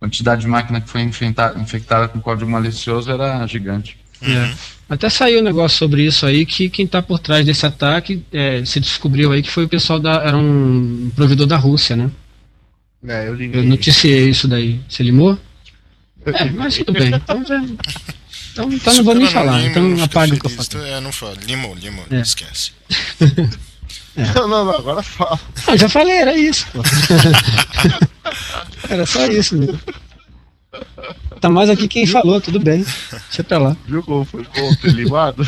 [0.00, 3.98] A quantidade de máquina que foi infectada, infectada com código malicioso era gigante.
[4.22, 4.54] Uhum.
[4.88, 8.64] Até saiu um negócio sobre isso aí, que quem está por trás desse ataque é,
[8.64, 10.22] se descobriu aí que foi o pessoal da.
[10.22, 12.10] Era um provedor da Rússia, né?
[13.06, 14.80] É, eu Eu noticiei isso daí.
[14.88, 15.38] Você limou?
[16.26, 17.12] É, mas tudo bem.
[18.52, 19.64] Então, então, então não vou nem falar.
[19.64, 20.90] Então apaga o que eu falei.
[20.90, 21.36] É, não fala.
[21.46, 22.20] Limou, limou, é.
[22.20, 22.72] esquece.
[24.16, 24.24] É.
[24.34, 25.38] Não, não, não, agora fala.
[25.66, 26.66] Ah, já falei, era isso,
[28.88, 29.80] era só isso mesmo.
[31.40, 32.84] Tá mais aqui quem falou, tudo bem.
[33.10, 33.76] Deixa pra lá.
[33.86, 35.42] Viu como foi bom ter limado?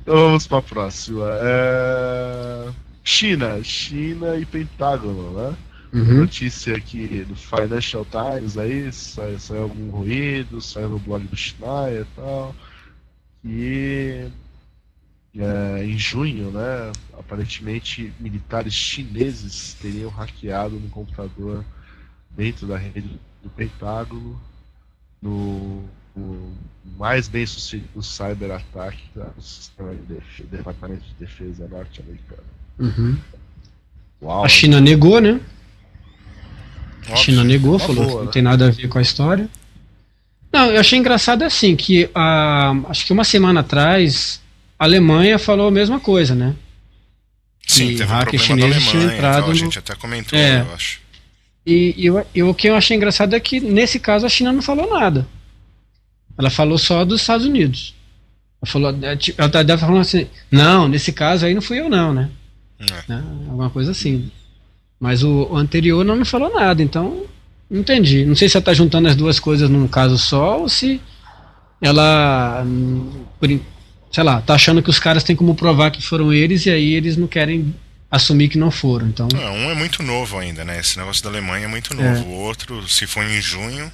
[0.00, 1.26] então vamos pra próxima.
[1.42, 2.68] É...
[3.04, 5.54] China, China e Pentágono, né?
[5.92, 6.20] Uhum.
[6.20, 12.02] Notícia aqui do Financial Times aí, saiu, saiu algum ruído, saiu no blog do Schneier
[12.02, 12.54] e tal.
[13.44, 14.28] E
[15.38, 21.64] é, em junho, né, aparentemente militares chineses teriam hackeado no computador
[22.30, 24.38] dentro da rede do Pentágono
[25.20, 26.52] no, no
[26.98, 32.42] mais bem sucedido cyberataque do sistema de defesa, Departamento de Defesa norte-americano.
[32.78, 33.16] Uhum.
[34.42, 35.40] A China negou, né?
[37.08, 38.30] A China negou, falou boa, que não né?
[38.32, 39.48] tem nada a ver com a história.
[40.52, 44.41] Não, eu achei engraçado assim, que ah, acho que uma semana atrás
[44.82, 46.56] a Alemanha falou a mesma coisa, né?
[47.64, 50.60] Sim, que teve um problema chineses da Alemanha, entrado então, a gente até comentou, é,
[50.60, 51.00] eu acho.
[51.64, 54.52] E, e, eu, e, o que eu achei engraçado é que nesse caso a China
[54.52, 55.24] não falou nada.
[56.36, 57.94] Ela falou só dos Estados Unidos.
[58.60, 61.88] Ela falou, é, ela tá, tá falando assim, não, nesse caso aí não fui eu
[61.88, 62.28] não, né?
[62.80, 63.04] É.
[63.08, 63.24] Né?
[63.46, 64.32] Alguma coisa assim.
[64.98, 67.24] Mas o, o, anterior não me falou nada, então
[67.70, 68.24] não entendi.
[68.24, 71.00] Não sei se ela está juntando as duas coisas num caso só ou se
[71.80, 72.66] ela,
[73.38, 73.48] por,
[74.12, 76.92] sei lá, tá achando que os caras têm como provar que foram eles e aí
[76.92, 77.74] eles não querem
[78.10, 79.08] assumir que não foram.
[79.08, 79.26] Então...
[79.32, 80.78] Não, um é muito novo ainda, né?
[80.78, 82.22] Esse negócio da Alemanha é muito novo.
[82.22, 82.26] É.
[82.26, 83.90] O outro, se foi em junho,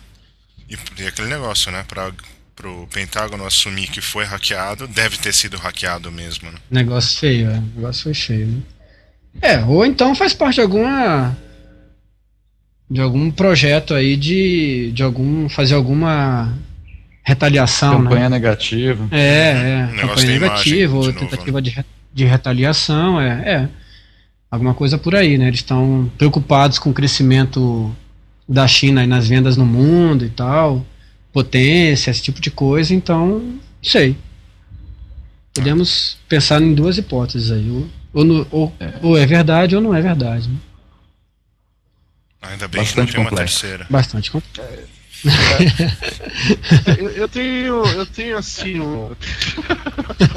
[0.69, 1.85] e, e aquele negócio, né?
[1.87, 6.51] Para o Pentágono assumir que foi hackeado, deve ter sido hackeado mesmo.
[6.51, 6.59] Né?
[6.69, 7.63] Negócio feio, é.
[7.77, 8.63] Negócio foi feio, né?
[9.41, 11.37] É, ou então faz parte de alguma
[12.91, 16.59] de algum projeto aí de, de algum fazer alguma
[17.29, 18.39] retaliação, campanha né?
[18.39, 19.07] negativa.
[19.11, 23.69] É, é, campanha negativa ou tentativa de, de retaliação, é, é,
[24.51, 25.47] alguma coisa por aí, né?
[25.47, 27.95] Eles estão preocupados com o crescimento
[28.49, 30.87] da China nas vendas no mundo e tal,
[31.31, 34.17] potência, esse tipo de coisa, então, não sei.
[35.53, 37.87] Podemos pensar em duas hipóteses aí.
[38.15, 38.95] Ou, no, ou, é.
[39.03, 40.49] ou é verdade ou não é verdade.
[40.49, 40.57] Né?
[42.41, 43.87] Ainda bem Bastante que não tem uma terceira.
[43.91, 44.98] Bastante complexo.
[46.87, 47.85] É, eu, eu, tenho.
[47.87, 48.81] Eu tenho assim.
[48.81, 49.11] Um...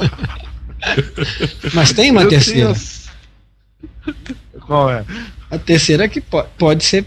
[1.72, 2.74] Mas tem uma eu terceira.
[2.74, 4.36] Tenho...
[4.66, 5.04] Qual é?
[5.50, 7.06] A terceira que pode, pode ser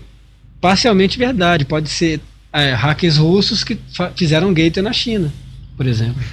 [0.62, 1.66] parcialmente verdade.
[1.66, 2.22] Pode ser
[2.54, 3.78] é, hackers russos que
[4.16, 5.34] fizeram gator na China,
[5.76, 6.24] por exemplo.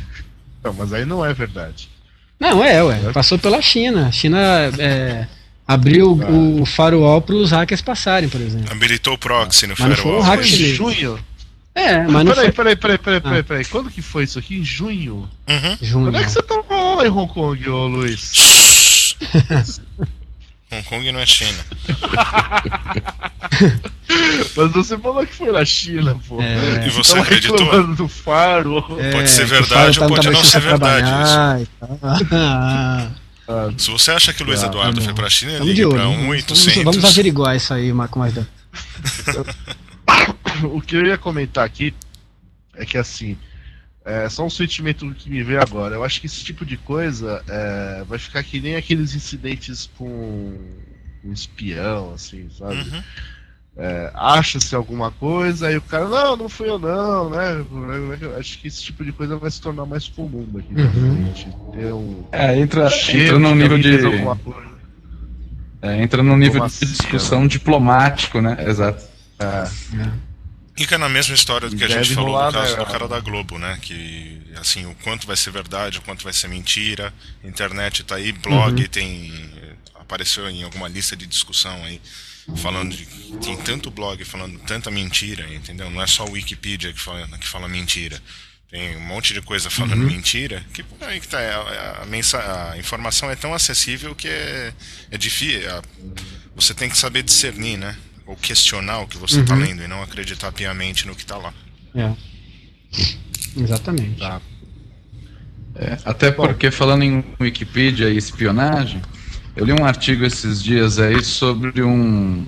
[0.62, 1.88] Não, mas aí não é verdade.
[2.38, 3.12] Não, é, ué.
[3.12, 4.06] Passou pela China.
[4.06, 4.38] A China
[4.78, 5.26] é,
[5.66, 6.30] abriu ah.
[6.30, 8.70] o firewall para os hackers passarem, por exemplo.
[8.70, 10.18] Habilitou o proxy no mas firewall.
[10.18, 11.18] Não foi um hack em junho.
[11.74, 12.52] É, mas não peraí, foi...
[12.52, 13.44] peraí, peraí, peraí, peraí, ah.
[13.44, 13.64] peraí.
[13.64, 14.58] Quando que foi isso aqui?
[14.58, 15.28] Em junho?
[15.48, 15.78] Uhum.
[15.80, 16.06] junho.
[16.06, 19.16] Quando é que você tava lá em Hong Kong, ô Luiz?
[20.70, 21.64] Hong Kong não é China.
[24.56, 26.40] Mas você falou que foi na China, pô.
[26.40, 27.94] É, e você acreditou?
[27.94, 28.84] do faro.
[28.98, 31.68] É, pode ser verdade ou pode não ser verdade isso.
[33.76, 36.06] Se você acha que o Luiz ah, Eduardo tá foi pra China, ele liga pra
[36.06, 36.84] 1800.
[36.84, 38.34] Vamos, vamos averiguar isso aí com mais.
[40.72, 41.94] o que eu ia comentar aqui
[42.74, 43.36] é que assim.
[44.04, 45.94] É só um sentimento que me veio agora.
[45.94, 50.58] Eu acho que esse tipo de coisa é, vai ficar que nem aqueles incidentes com
[51.24, 52.80] um espião, assim, sabe?
[52.80, 53.02] Uhum.
[53.76, 57.64] É, Acha-se alguma coisa e o cara, não, não fui eu não, né?
[58.20, 61.24] Eu acho que esse tipo de coisa vai se tornar mais comum daqui pra uhum.
[61.24, 61.48] frente.
[61.72, 63.98] Ter um é, entra, entra num nível de.
[65.80, 68.56] É, entra num nível de discussão diplomático, né?
[68.66, 69.04] Exato.
[69.38, 70.12] É.
[70.76, 70.80] é.
[70.80, 73.20] Fica na mesma história do que a gente falou no caso né, do cara da
[73.20, 73.78] Globo, né?
[73.80, 77.12] Que assim, o quanto vai ser verdade, o quanto vai ser mentira.
[77.44, 78.88] Internet tá aí, blog uhum.
[78.88, 79.50] tem.
[79.94, 82.00] apareceu em alguma lista de discussão aí.
[82.56, 83.06] Falando de.
[83.44, 85.90] Tem tanto blog falando tanta mentira, entendeu?
[85.90, 88.20] Não é só o Wikipedia que fala, que fala mentira.
[88.72, 90.06] Tem um monte de coisa falando uhum.
[90.06, 90.64] mentira.
[90.72, 91.40] Que aí que tá.
[91.40, 94.72] É, a, a, mensa, a, informação é tão acessível que é,
[95.10, 95.68] é difícil.
[95.68, 95.82] É,
[96.56, 97.96] você tem que saber discernir, né?
[98.32, 99.60] Ou questionar o que você está uhum.
[99.60, 101.52] lendo e não acreditar piamente no que está lá.
[101.94, 102.12] É.
[103.56, 104.18] Exatamente.
[104.18, 104.40] Tá.
[105.74, 109.00] É, até porque falando em Wikipedia e espionagem,
[109.54, 112.46] eu li um artigo esses dias aí sobre um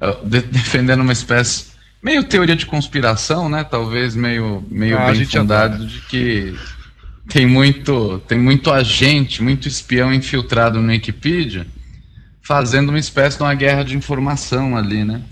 [0.00, 1.66] uh, de, defendendo uma espécie
[2.02, 3.64] meio teoria de conspiração, né?
[3.64, 6.56] Talvez meio meio ah, bem fundado de que
[7.28, 11.66] tem muito tem muito agente, muito espião infiltrado no Wikipedia
[12.46, 15.22] fazendo uma espécie de uma guerra de informação ali, né?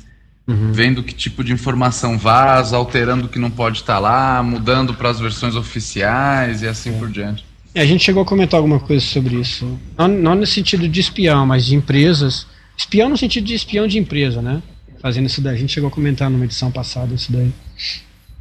[0.46, 0.72] uhum.
[0.72, 4.94] vendo que tipo de informação vaza, alterando o que não pode estar tá lá, mudando
[4.94, 6.98] para as versões oficiais e assim é.
[6.98, 7.44] por diante.
[7.74, 9.78] É, a gente chegou a comentar alguma coisa sobre isso.
[9.98, 12.46] Não, não no sentido de espião, mas de empresas.
[12.76, 14.62] Espião no sentido de espião de empresa, né?
[15.00, 15.56] Fazendo isso daí.
[15.56, 17.52] A gente chegou a comentar numa edição passada isso daí.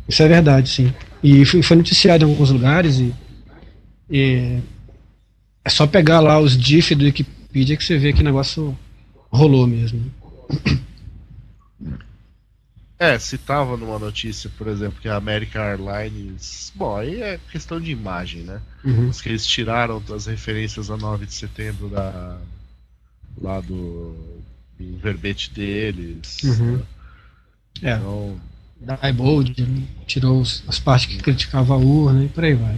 [0.08, 0.94] Isso é verdade, sim.
[1.24, 3.14] E foi noticiado em alguns lugares e,
[4.10, 4.60] e
[5.66, 7.12] é só pegar lá os diff do
[7.54, 8.78] Wikipedia que você vê que o negócio
[9.30, 10.12] rolou mesmo.
[12.98, 16.72] É, citava numa notícia, por exemplo, que a American Airlines.
[16.76, 18.62] Bom, aí é questão de imagem, né?
[18.84, 19.10] Uhum.
[19.10, 22.39] Os que eles tiraram das referências a 9 de setembro da,
[23.39, 24.16] lá do,
[24.80, 26.42] do verbete deles.
[26.44, 26.78] Uhum.
[26.78, 26.84] Né?
[27.84, 27.96] É.
[27.96, 28.39] Então,
[29.02, 32.78] Diebold tirou as partes que criticava a urna e por aí vai.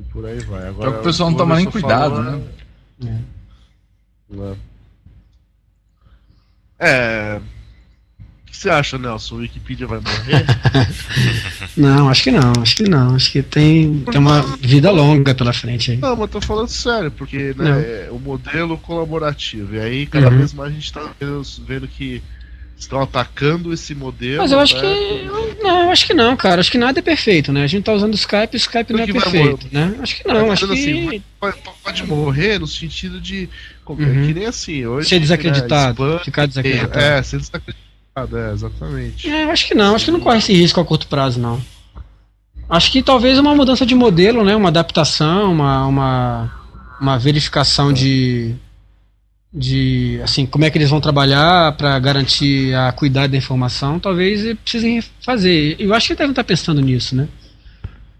[0.00, 0.68] E por aí vai.
[0.68, 2.48] Agora, o pessoal não toma nem cuidado, falou, né?
[3.04, 3.33] É.
[6.78, 7.40] É.
[8.42, 9.36] O que você acha, Nelson?
[9.36, 10.44] O Wikipedia vai morrer?
[11.76, 13.14] não, acho que não, acho que não.
[13.14, 15.96] Acho que tem, tem uma vida longa pela frente aí.
[15.98, 19.74] Não, mas tô falando sério, porque né, é o modelo colaborativo.
[19.74, 20.38] E aí cada uhum.
[20.38, 22.22] vez mais a gente tá vendo, vendo que
[22.76, 24.38] estão atacando esse modelo.
[24.38, 24.80] Mas eu acho né?
[24.82, 25.62] que.
[25.62, 26.60] Não, eu acho que não, cara.
[26.60, 27.64] Acho que nada é perfeito, né?
[27.64, 29.94] A gente tá usando o Skype e o Skype não é perfeito, né?
[30.00, 30.72] Acho que não, acho que.
[30.72, 33.48] Assim, pode, pode, morrer no sentido de.
[33.86, 33.96] Uhum.
[33.96, 34.86] Que nem assim.
[34.86, 36.04] Hoje, ser desacreditado.
[36.04, 36.98] Né, ficar desacreditado.
[36.98, 39.30] É, ser desacreditado, é, exatamente.
[39.30, 41.60] É, eu acho que não, acho que não corre esse risco a curto prazo, não.
[42.68, 44.56] Acho que talvez uma mudança de modelo, né?
[44.56, 46.52] Uma adaptação, uma, uma,
[47.00, 48.54] uma verificação de
[49.54, 54.56] de assim como é que eles vão trabalhar para garantir a cuidar da informação, talvez
[54.64, 55.76] precisem fazer.
[55.78, 57.28] Eu acho que devem estar pensando nisso, né?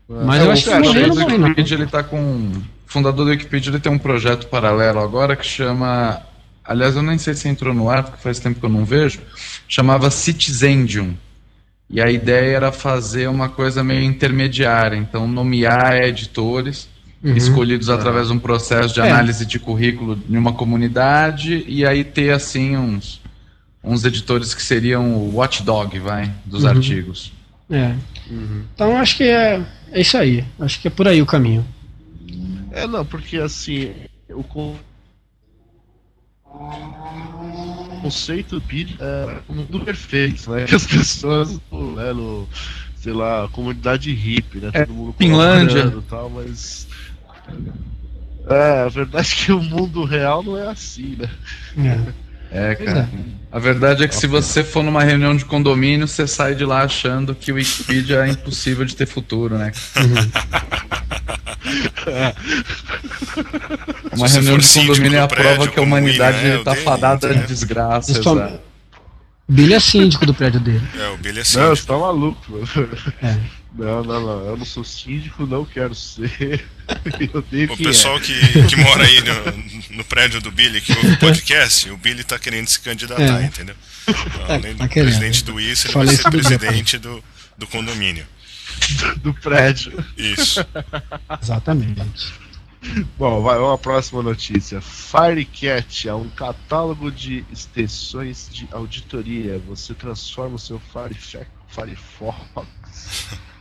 [0.08, 0.24] É.
[0.24, 3.80] Mas é, eu acho que o Wikipedia ele tá com o fundador do Wikipedia ele
[3.80, 6.22] tem um projeto paralelo agora que chama,
[6.64, 9.20] aliás eu nem sei se entrou no ar porque faz tempo que eu não vejo,
[9.66, 11.14] chamava Citizendium.
[11.90, 16.88] E a ideia era fazer uma coisa meio intermediária, então nomear editores
[17.24, 17.37] uhum.
[17.37, 19.10] escolhidos através de um processo de é.
[19.10, 19.46] análise é.
[19.46, 23.22] de currículo em uma comunidade e aí ter assim uns
[23.82, 26.70] uns editores que seriam o watchdog, vai, dos uhum.
[26.70, 27.32] artigos.
[27.70, 27.94] É.
[28.30, 28.64] Uhum.
[28.74, 30.44] Então acho que é, é isso aí.
[30.58, 31.66] Acho que é por aí o caminho.
[32.72, 33.92] É não, porque assim
[34.30, 34.42] o
[38.02, 38.64] conceito do
[39.00, 40.64] é o mundo perfeito, né?
[40.64, 42.48] Que as pessoas, né, no,
[42.96, 44.70] sei lá, comunidade hippie, né?
[44.72, 46.87] É, Todo mundo Finlândia tal, mas
[48.48, 51.30] é, a verdade é que o mundo real não é assim, né?
[52.50, 53.09] É, é cara.
[53.50, 56.83] A verdade é que se você for numa reunião de condomínio, você sai de lá
[56.83, 59.72] achando que o Wikipedia é impossível de ter futuro, né?
[62.07, 62.35] É.
[64.14, 66.80] Uma reunião de condomínio é a prova que a humanidade está né?
[66.83, 68.20] fadada de desgraça.
[69.48, 70.83] Billy é síndico do prédio dele.
[70.98, 71.68] É, o Billy é síndico.
[71.68, 72.88] Não, você tá maluco, mano.
[73.22, 73.37] É.
[73.76, 74.46] Não, não, não.
[74.46, 76.64] Eu não sou síndico, não quero ser.
[77.70, 78.20] o pessoal é.
[78.20, 82.22] que, que mora aí no, no, prédio do Billy, que ouve o podcast, o Billy
[82.22, 83.46] tá querendo se candidatar, é.
[83.46, 83.74] entendeu?
[84.06, 87.22] Então, além do tá presidente do ISA, ele Falei vai ser presidente do,
[87.58, 88.26] do condomínio.
[89.22, 90.04] Do, prédio.
[90.16, 90.64] Isso.
[91.40, 92.34] Exatamente.
[93.16, 94.80] Bom, vai uma próxima notícia.
[94.80, 99.62] Firecat é um catálogo de extensões de auditoria.
[99.68, 102.66] Você transforma o seu Firefox, Firefox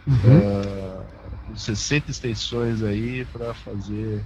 [0.08, 1.52] uhum.
[1.52, 4.22] uh, 60 extensões aí para fazer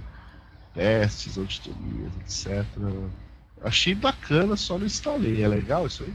[0.74, 2.64] testes, auditorias, etc.
[3.62, 5.42] Achei bacana, só não instalei.
[5.42, 6.14] É legal isso aí?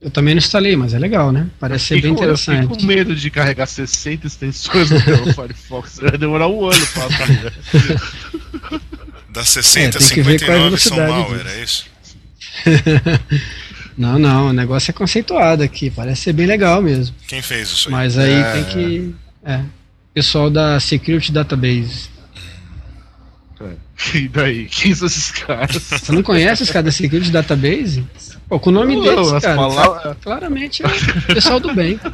[0.00, 1.50] Eu também não instalei, mas é legal, né?
[1.58, 2.64] Parece ser bem com, interessante.
[2.64, 5.98] Eu fiquei com medo de carregar 60 extensões no meu Firefox.
[5.98, 7.52] Vai demorar um ano pra carregar.
[9.30, 11.86] Das 60 é, a 59 são malware, é isso?
[13.96, 17.14] não, não, o negócio é conceituado aqui, parece ser bem legal mesmo.
[17.26, 17.92] Quem fez isso aí?
[17.92, 18.52] Mas aí é...
[18.52, 19.14] tem que.
[19.44, 19.62] É.
[20.12, 22.10] Pessoal da Security Database.
[23.60, 23.76] É.
[24.14, 24.66] E daí?
[24.66, 25.82] Quem são esses caras?
[25.82, 28.06] Você não conhece os caras da Security Database?
[28.48, 30.16] Pô, com o nome deles, cara, palavras...
[30.22, 31.98] claramente é o pessoal do bem.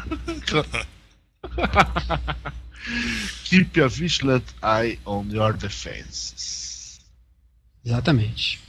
[3.44, 7.00] Keep a vigilant eye on your defenses.
[7.84, 8.60] Exatamente.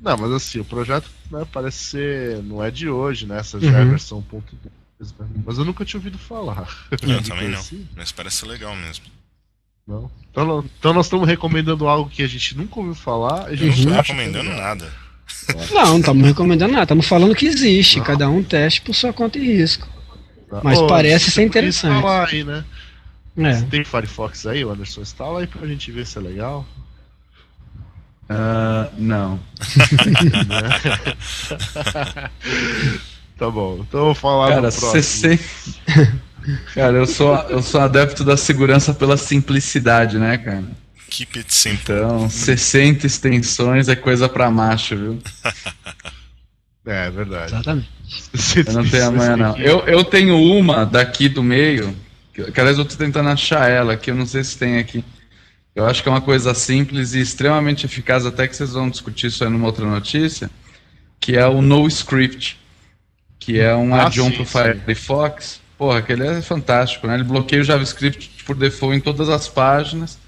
[0.00, 2.42] Não, mas assim, o projeto né, parece ser.
[2.42, 3.38] não é de hoje, né?
[3.38, 3.76] Essa já uhum.
[3.76, 6.66] é a versão ponto né, Mas eu nunca tinha ouvido falar.
[6.90, 7.62] Eu também não.
[7.96, 9.04] Mas parece ser legal mesmo.
[9.86, 10.10] Não.
[10.30, 13.46] Então, então nós estamos recomendando algo que a gente nunca ouviu falar.
[13.46, 14.90] A gente não está recomendando nada.
[15.72, 18.04] Não, não estamos recomendando nada, estamos falando que existe, não.
[18.04, 19.88] cada um teste por sua conta e risco.
[20.62, 22.04] Mas oh, parece ser interessante.
[22.06, 22.64] Aí, né?
[23.36, 23.54] é.
[23.54, 26.66] Você tem Firefox aí, o Anderson instala aí pra gente ver se é legal.
[28.30, 29.40] Uh, não.
[33.36, 35.40] tá bom, então eu vou falar Cara, CC...
[36.72, 40.62] cara, eu sou, eu sou adepto da segurança pela simplicidade, né, cara?
[41.10, 41.80] Keep it simple.
[41.82, 45.18] Então, 60 extensões é coisa pra macho, viu?
[46.86, 47.52] É, é verdade.
[47.52, 47.90] Exatamente.
[48.64, 49.56] Eu não tenho amanhã, não.
[49.56, 51.96] Eu, eu tenho uma daqui do meio,
[52.32, 55.04] que, que aliás eu tô tentando achar ela, que eu não sei se tem aqui.
[55.74, 59.28] Eu acho que é uma coisa simples e extremamente eficaz, até que vocês vão discutir
[59.28, 60.50] isso aí numa outra notícia,
[61.18, 62.58] que é o NoScript,
[63.38, 65.60] que é um ah, add-on pro Firefox.
[65.78, 67.14] Porra, aquele é fantástico, né?
[67.14, 70.18] Ele bloqueia o JavaScript por default em todas as páginas.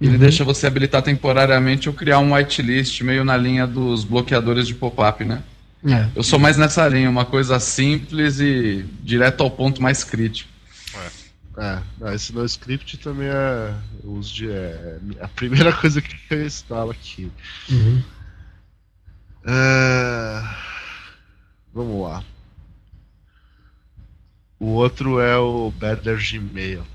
[0.00, 0.20] E ele uhum.
[0.20, 5.24] deixa você habilitar temporariamente ou criar um whitelist meio na linha dos bloqueadores de pop-up,
[5.24, 5.42] né?
[5.84, 6.08] É.
[6.14, 10.48] Eu sou mais nessa linha, uma coisa simples e direto ao ponto mais crítico.
[10.96, 11.21] É,
[11.56, 13.74] é esse no script também é,
[14.04, 17.30] uso de, é, é a primeira coisa que eu instalo aqui.
[17.70, 18.02] Uhum.
[19.44, 20.42] É,
[21.72, 22.24] vamos lá.
[24.62, 26.86] O outro é o Better Gmail.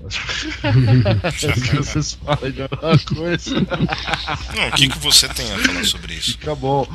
[1.76, 3.60] vocês falam de alguma coisa.
[3.60, 6.32] Não, o que, que você tem a falar sobre isso?
[6.32, 6.88] Fica bom.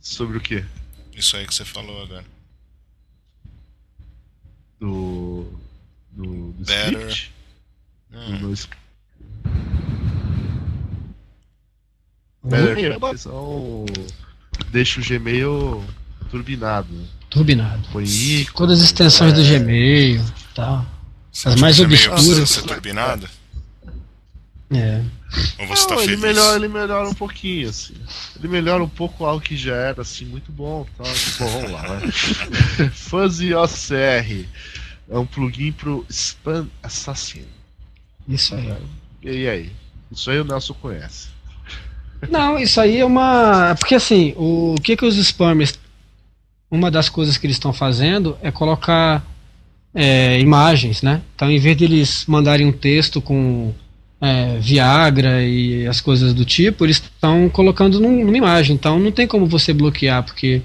[0.00, 0.64] Sobre o quê?
[1.14, 2.24] Isso aí que você falou agora.
[4.80, 5.31] Do.
[6.12, 6.52] Do.
[6.52, 6.62] do.
[6.62, 7.32] Script?
[8.12, 8.38] Hum.
[8.38, 8.82] Do script.
[12.44, 13.86] Better então,
[14.70, 15.84] deixa o Gmail
[16.28, 16.88] turbinado.
[17.30, 17.88] Turbinado.
[17.92, 19.36] Foi ícone, Todas as extensões é...
[19.36, 20.84] do Gmail tal.
[21.46, 22.50] As mais obscuras.
[22.50, 23.28] Ser turbinado?
[24.74, 25.02] É.
[25.58, 27.94] Ou você tá Não, tá ele melhora, ele melhora um pouquinho, assim.
[28.38, 30.86] Ele melhora um pouco algo que já era, assim, muito bom.
[30.96, 31.04] Tá?
[31.38, 32.12] Bom, vamos lá, né?
[32.92, 34.46] Fuzzy OCR
[35.12, 37.44] é um plugin pro Spam Assassin.
[38.26, 38.74] Isso aí.
[39.22, 39.70] E aí?
[40.10, 41.28] Isso aí o Nelson conhece.
[42.30, 43.74] Não, isso aí é uma.
[43.78, 45.78] Porque assim, o, o que que os spammers.
[46.70, 49.22] Uma das coisas que eles estão fazendo é colocar
[49.94, 51.20] é, imagens, né?
[51.36, 53.74] Então, em vez de eles mandarem um texto com
[54.18, 58.74] é, Viagra e as coisas do tipo, eles estão colocando num, numa imagem.
[58.74, 60.62] Então não tem como você bloquear, porque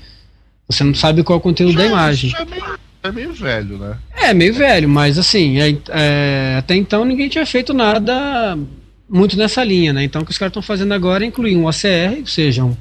[0.65, 2.33] você não sabe qual é o conteúdo já, da imagem.
[2.37, 3.97] É meio, é meio, velho, né?
[4.15, 8.57] É, meio velho, mas assim, é, é, até então ninguém tinha feito nada
[9.09, 10.03] muito nessa linha, né?
[10.03, 12.75] Então o que os caras estão fazendo agora é incluir um OCR, ou seja, um,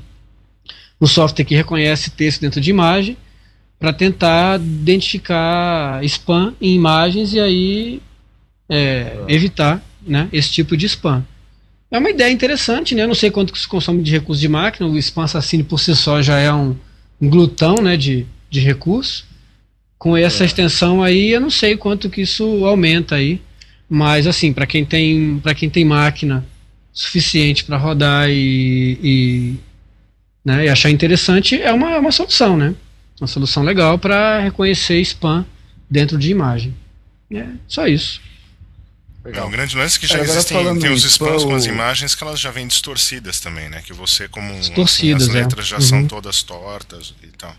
[1.01, 3.17] um software que reconhece texto dentro de imagem,
[3.79, 8.03] para tentar identificar spam em imagens e aí
[8.69, 11.25] é, evitar né, esse tipo de spam.
[11.91, 13.03] É uma ideia interessante, né?
[13.03, 15.95] Eu não sei quanto se consome de recursos de máquina, o spam assassino por si
[15.95, 16.75] só já é um,
[17.21, 19.25] um glutão né, de, de recursos.
[19.99, 20.47] Com essa é.
[20.47, 23.41] extensão aí, eu não sei quanto que isso aumenta aí.
[23.89, 26.45] Mas assim, para quem tem para quem tem máquina
[26.93, 29.55] suficiente para rodar e, e,
[30.45, 32.75] né, e achar interessante, é uma, é uma solução, né?
[33.21, 35.45] Uma solução legal para reconhecer spam
[35.91, 36.75] dentro de imagem.
[37.31, 38.21] É só isso.
[39.25, 39.45] Legal.
[39.45, 42.15] É, um grande lance é que já é, existem tem os spams com as imagens
[42.15, 43.83] que elas já vêm distorcidas também, né?
[43.85, 45.69] Que você, como distorcidas, assim, as letras é.
[45.69, 45.83] já uhum.
[45.83, 47.55] são todas tortas e tal.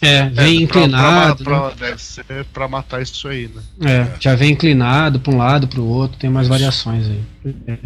[0.00, 1.42] É, vem é, inclinado.
[1.42, 1.74] Pra, pra, né?
[1.78, 3.62] Deve ser pra matar isso aí, né?
[3.90, 7.22] É, já vem inclinado pra um lado, pro outro, tem mais variações aí.
[7.66, 7.78] É,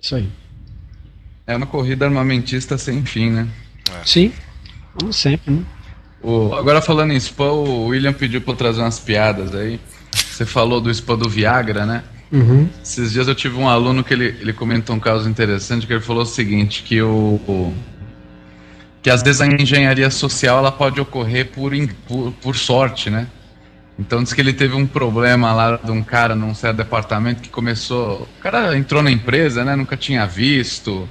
[0.00, 0.28] isso aí.
[1.46, 3.48] É uma corrida armamentista sem fim, né?
[3.90, 4.04] É.
[4.04, 4.32] Sim,
[4.94, 5.64] como sempre, né?
[6.22, 9.80] O, agora falando em spam, o William pediu pra eu trazer umas piadas aí.
[10.12, 12.04] Você falou do spam do Viagra, né?
[12.30, 12.68] Uhum.
[12.82, 16.00] Esses dias eu tive um aluno que ele, ele comentou um caso interessante que ele
[16.00, 17.74] falou o seguinte, que o, o
[19.08, 21.72] que às vezes a engenharia social ela pode ocorrer por,
[22.06, 23.26] por, por sorte, né?
[23.98, 27.48] Então diz que ele teve um problema lá de um cara num certo departamento que
[27.48, 28.28] começou.
[28.38, 29.74] O cara entrou na empresa, né?
[29.74, 31.08] Nunca tinha visto,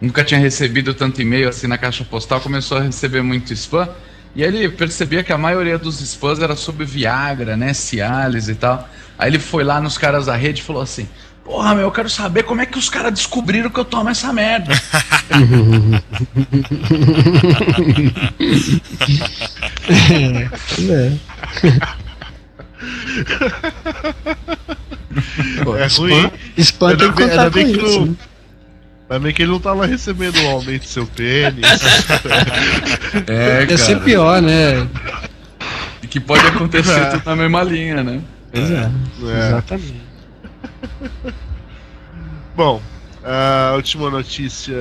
[0.00, 3.86] nunca tinha recebido tanto e-mail assim na caixa postal, começou a receber muito spam.
[4.34, 7.74] E aí ele percebia que a maioria dos spams era sobre Viagra, né?
[7.74, 8.88] Cialis e tal.
[9.18, 11.06] Aí ele foi lá nos caras da rede e falou assim:
[11.48, 14.30] Porra, meu, eu quero saber como é que os caras descobriram que eu tomo essa
[14.34, 14.70] merda.
[20.28, 21.12] é.
[25.64, 26.30] Pô, é ruim.
[26.58, 28.14] Spam tem que contar com isso.
[29.08, 31.64] Mas bem que ele não tava recebendo o aumento do seu pênis.
[33.26, 34.86] é, Ia ser pior, né?
[36.02, 37.06] E que pode acontecer é.
[37.06, 38.20] tudo na mesma linha, né?
[38.52, 38.90] Pois é.
[39.22, 39.46] é.
[39.48, 40.07] Exatamente.
[42.54, 42.82] Bom,
[43.22, 44.74] a última notícia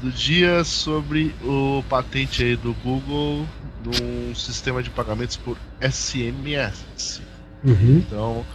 [0.00, 3.46] do dia sobre o patente aí do Google
[3.84, 7.20] num sistema de pagamentos por SMS.
[7.62, 7.98] Uhum.
[7.98, 8.46] Então,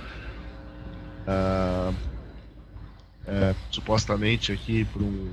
[1.27, 1.93] uh,
[3.27, 5.31] é, supostamente aqui para um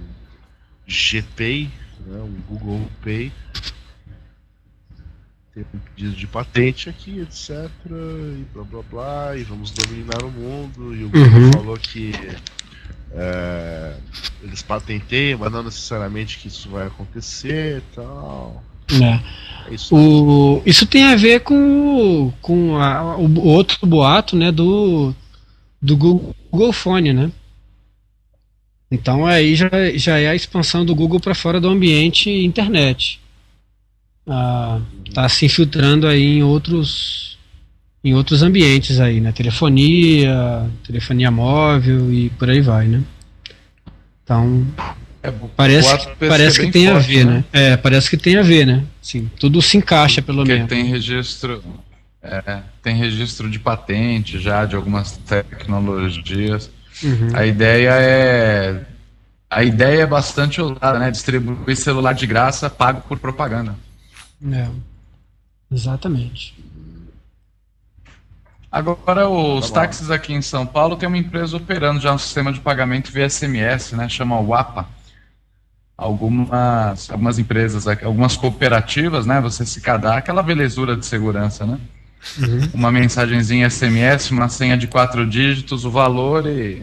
[0.87, 1.70] GPay,
[2.01, 3.33] né, um Google Pay.
[5.55, 7.68] Tem um pedido de patente aqui, etc.
[7.90, 9.36] E blá blá blá.
[9.36, 10.94] E vamos dominar o mundo.
[10.94, 11.53] E o Google Uhum.
[11.53, 12.12] falou que
[13.14, 13.94] é,
[14.42, 18.62] eles patenteiam, mas não necessariamente que isso vai acontecer e tal.
[18.90, 19.68] É.
[19.70, 19.94] É isso.
[19.94, 25.14] O, isso tem a ver com, com a- o, outro boato né, do,
[25.80, 27.30] do Google, Google Phone, né?
[28.90, 33.20] Então aí já, já é a expansão do Google para fora do ambiente internet.
[35.08, 37.32] Está se infiltrando aí em outros
[38.04, 39.30] em outros ambientes aí, né?
[39.30, 43.02] Telefonia, telefonia móvel e por aí vai, né?
[44.24, 44.66] Então
[45.22, 47.44] É, parece, que- parece parece que tem a forte, ver, né?
[47.52, 48.84] É, parece que tem a ver, né?
[49.00, 50.68] Sim, tudo se encaixa pelo Porque menos.
[50.68, 51.62] tem registro,
[52.20, 56.70] é, tem registro de patente já de algumas tecnologias.
[57.04, 57.28] Uhum.
[57.34, 58.80] A ideia é
[59.48, 61.10] a ideia é bastante usada, né?
[61.10, 63.76] Distribuir celular de graça pago por propaganda.
[64.45, 64.68] É.
[65.70, 66.55] Exatamente.
[68.70, 72.51] Agora, os Tá táxis aqui em São Paulo tem uma empresa operando já um sistema
[72.51, 74.09] de pagamento via SMS, né?
[74.09, 74.88] Chama WAPA.
[75.97, 79.40] Algumas, algumas empresas, aqui, algumas cooperativas, né?
[79.43, 81.78] Você se cadastra, aquela belezura de segurança, né?
[82.38, 82.70] Uhum.
[82.72, 86.82] Uma mensagenzinha SMS, uma senha de quatro dígitos, o valor e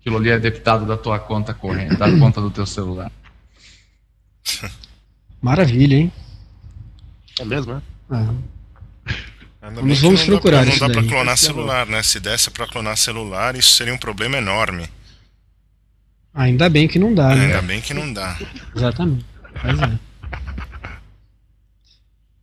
[0.00, 3.12] aquilo ali é debitado da tua conta corrente, da conta do teu celular.
[5.42, 6.12] Maravilha, hein?
[7.40, 7.82] É mesmo, né?
[8.12, 9.66] É.
[9.66, 11.10] Ainda Vamos- procurar dá pra, isso Não dá pra daí.
[11.10, 12.02] clonar celular, né?
[12.02, 14.88] Se desse pra clonar celular, isso seria um problema enorme.
[16.34, 17.46] Ainda bem que não dá, né?
[17.46, 18.36] Ainda bem que não dá.
[18.76, 19.24] Exatamente.
[19.62, 19.98] Pois é.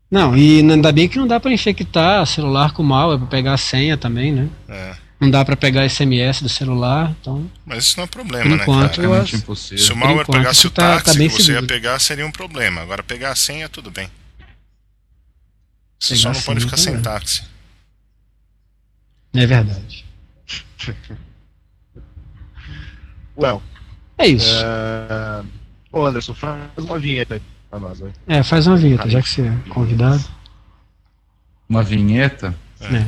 [0.09, 3.57] Não, e ainda bem que não dá pra infectar celular com malware, pra pegar a
[3.57, 4.49] senha também, né?
[4.67, 4.95] É.
[5.19, 8.63] Não dá pra pegar SMS do celular, então, Mas isso não é problema, por né,
[8.63, 9.21] enquanto, cara?
[9.21, 9.77] As- impossível.
[9.85, 11.67] Se o malware enquanto pegasse o tá- táxi tá bem que você ia seguro.
[11.67, 12.81] pegar, seria um problema.
[12.81, 14.09] Agora pegar a senha, tudo bem.
[16.01, 16.97] Você Pegar só não pode ficar sem é.
[16.99, 17.43] táxi.
[19.35, 20.03] é verdade.
[23.37, 23.61] Well,
[24.17, 24.51] É isso.
[24.63, 25.43] é...
[25.91, 28.11] Ô Anderson, faz uma vinheta aí pra nós, né?
[28.27, 30.23] É, faz uma vinheta, já que você é convidado.
[31.69, 33.05] Uma vinheta, É.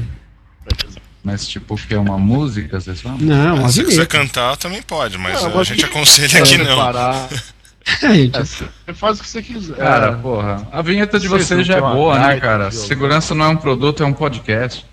[1.23, 3.17] mas tipo que é uma música, vocês falam?
[3.19, 4.17] Não, uma Se você quiser vinheta.
[4.17, 6.77] cantar, também pode, mas Não, a gente aconselha que não.
[6.77, 7.27] Parar.
[8.01, 9.75] É, gente, É, você faz o que você quiser.
[9.75, 12.71] Cara, porra, a vinheta de Vocês não já é boa, né, cara?
[12.71, 14.85] Segurança não é um produto, é um podcast.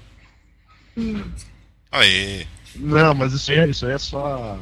[1.93, 2.47] Aí.
[2.77, 4.59] Não, mas isso aí, é- isso aí é só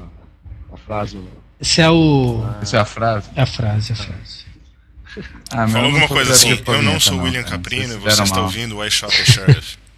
[0.73, 1.17] a, frase.
[1.17, 1.29] né?
[1.61, 2.45] esse é o.
[2.63, 3.31] Essa é a frase.
[3.35, 4.49] É a frase, é a frase.
[5.51, 6.63] Ah, Fala eu não alguma sou coisa assim.
[6.67, 7.43] Eu não sou William.
[7.43, 8.45] Caprino e você está mal.
[8.45, 9.79] ouvindo o I Shot the Sheriff.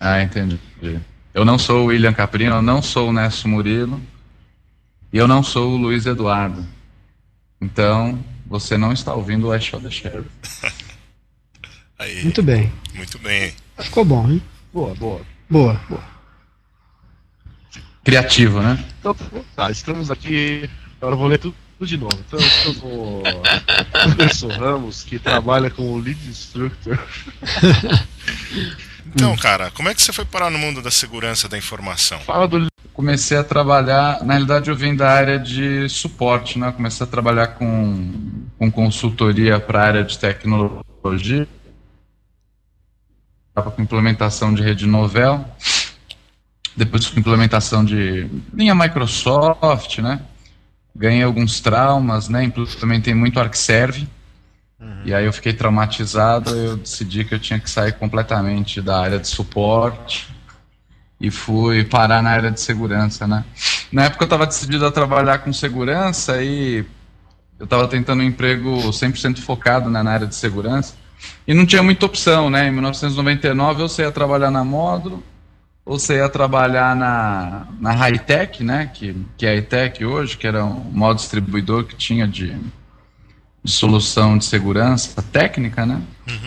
[0.00, 0.58] Ah, entendi.
[1.32, 3.98] Eu não sou o William Caprino, eu não sou o Nécio Murilo
[5.14, 6.66] e eu não sou o Luiz Eduardo.
[7.60, 10.28] Então, você não está ouvindo o I Shot the Sheriff.
[11.96, 12.24] Aí.
[12.24, 12.72] Muito bem.
[12.94, 13.54] Muito bem.
[13.78, 14.42] Ficou bom, hein?
[14.72, 15.20] Boa, boa.
[15.48, 16.02] Boa, boa.
[18.02, 18.84] Criativo, né?
[18.98, 19.16] Então,
[19.54, 20.68] tá, estamos aqui.
[20.96, 22.18] Agora eu vou ler tudo, tudo de novo.
[22.26, 23.22] Então, estamos com o
[23.94, 26.98] Anderson Ramos, que trabalha como lead instructor.
[29.06, 32.18] Então, cara, como é que você foi parar no mundo da segurança da informação?
[32.20, 32.66] Fala do.
[32.94, 36.70] Comecei a trabalhar, na realidade eu vim da área de suporte, né?
[36.70, 41.48] Comecei a trabalhar com, com consultoria para a área de tecnologia,
[43.48, 45.44] estava com implementação de rede novel,
[46.76, 50.20] depois com implementação de linha Microsoft, né?
[50.94, 52.44] Ganhei alguns traumas, né?
[52.44, 54.08] Implementei muito ArcServe.
[55.04, 59.18] E aí eu fiquei traumatizado, eu decidi que eu tinha que sair completamente da área
[59.18, 60.33] de suporte
[61.24, 63.44] e fui parar na área de segurança, né?
[63.90, 66.84] Na época eu estava decidido a trabalhar com segurança e
[67.58, 70.94] eu estava tentando um emprego 100% focado né, na área de segurança
[71.46, 72.68] e não tinha muita opção, né?
[72.68, 75.22] Em 1999 ou você ia trabalhar na Módulo
[75.82, 78.90] ou você ia trabalhar na, na Hightech, né?
[78.92, 82.54] Que, que é a Hightech hoje, que era um modo distribuidor que tinha de,
[83.62, 86.02] de solução de segurança técnica, né?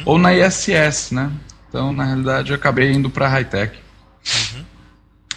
[0.06, 1.32] Ou na ISS, né?
[1.68, 3.88] Então, na realidade, eu acabei indo para a Hightech.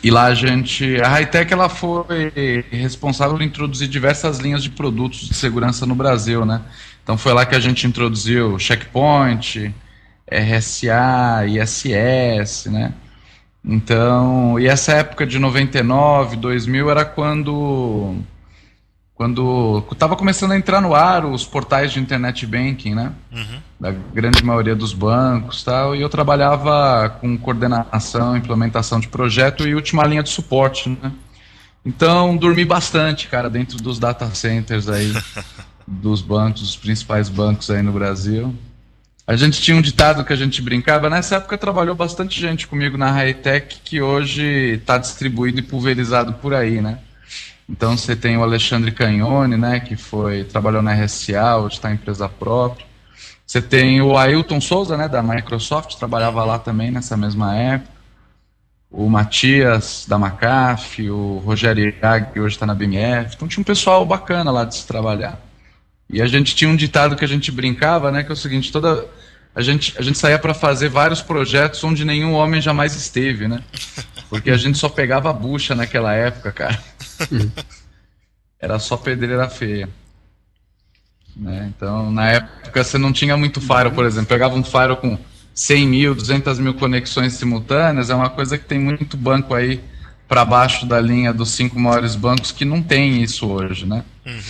[0.03, 5.29] E lá a gente, a Hightech ela foi responsável por introduzir diversas linhas de produtos
[5.29, 6.63] de segurança no Brasil, né?
[7.03, 9.75] Então foi lá que a gente introduziu Checkpoint,
[10.31, 12.95] RSA, ISS, né?
[13.65, 18.17] Então, e essa época de 99, 2000 era quando
[19.21, 23.13] quando estava começando a entrar no ar os portais de internet banking, né?
[23.31, 23.61] Uhum.
[23.79, 29.75] da grande maioria dos bancos tal, e eu trabalhava com coordenação, implementação de projeto e
[29.75, 31.13] última linha de suporte, né?
[31.85, 35.13] Então, dormi bastante, cara, dentro dos data centers aí,
[35.87, 38.55] dos bancos, dos principais bancos aí no Brasil.
[39.27, 41.11] A gente tinha um ditado que a gente brincava.
[41.11, 46.55] Nessa época trabalhou bastante gente comigo na Hightech, que hoje está distribuído e pulverizado por
[46.55, 47.01] aí, né?
[47.71, 51.95] Então você tem o Alexandre Canhone, né, que foi trabalhou na RSA, hoje está em
[51.95, 52.85] empresa própria.
[53.47, 57.93] Você tem o Ailton Souza, né, da Microsoft, trabalhava lá também nessa mesma época.
[58.91, 63.37] O Matias da McAfee, o Rogério Iag, que hoje está na BMF.
[63.37, 65.41] Então tinha um pessoal bacana lá de se trabalhar.
[66.09, 68.73] E a gente tinha um ditado que a gente brincava, né, que é o seguinte,
[68.73, 69.07] toda
[69.55, 73.63] a gente, a gente saía para fazer vários projetos onde nenhum homem jamais esteve, né?
[74.29, 76.81] Porque a gente só pegava bucha naquela época, cara.
[78.61, 79.89] Era só pedreira feia.
[81.37, 81.73] Né?
[81.75, 84.29] Então, na época, você não tinha muito firewall, por exemplo.
[84.29, 85.19] Pegava um firewall com
[85.55, 89.81] 100 mil, 200 mil conexões simultâneas, é uma coisa que tem muito banco aí
[90.29, 94.05] para baixo da linha dos cinco maiores bancos que não tem isso hoje, né?
[94.25, 94.41] Uhum.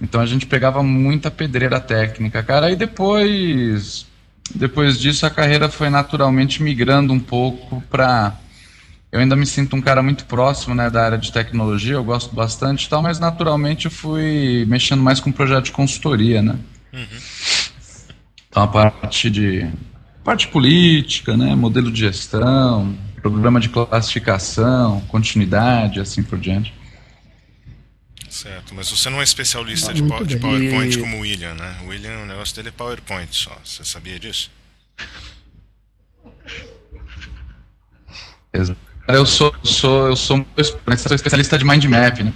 [0.00, 2.70] Então a gente pegava muita pedreira técnica, cara.
[2.70, 4.06] E depois,
[4.54, 8.36] depois disso, a carreira foi naturalmente migrando um pouco para
[9.10, 12.34] eu ainda me sinto um cara muito próximo né, da área de tecnologia, eu gosto
[12.34, 16.58] bastante e tal, mas naturalmente eu fui mexendo mais com projeto de consultoria, né?
[16.92, 17.06] Uhum.
[18.50, 19.66] Então a parte de
[20.22, 26.74] parte política, né, modelo de gestão, programa de classificação, continuidade, assim por diante.
[28.38, 31.76] Certo, mas você não é especialista de, de PowerPoint como o William, né?
[31.82, 33.58] O William, o negócio dele é PowerPoint só.
[33.64, 34.48] Você sabia disso?
[39.08, 42.32] Eu sou, sou, eu sou, sou especialista de mind map, né?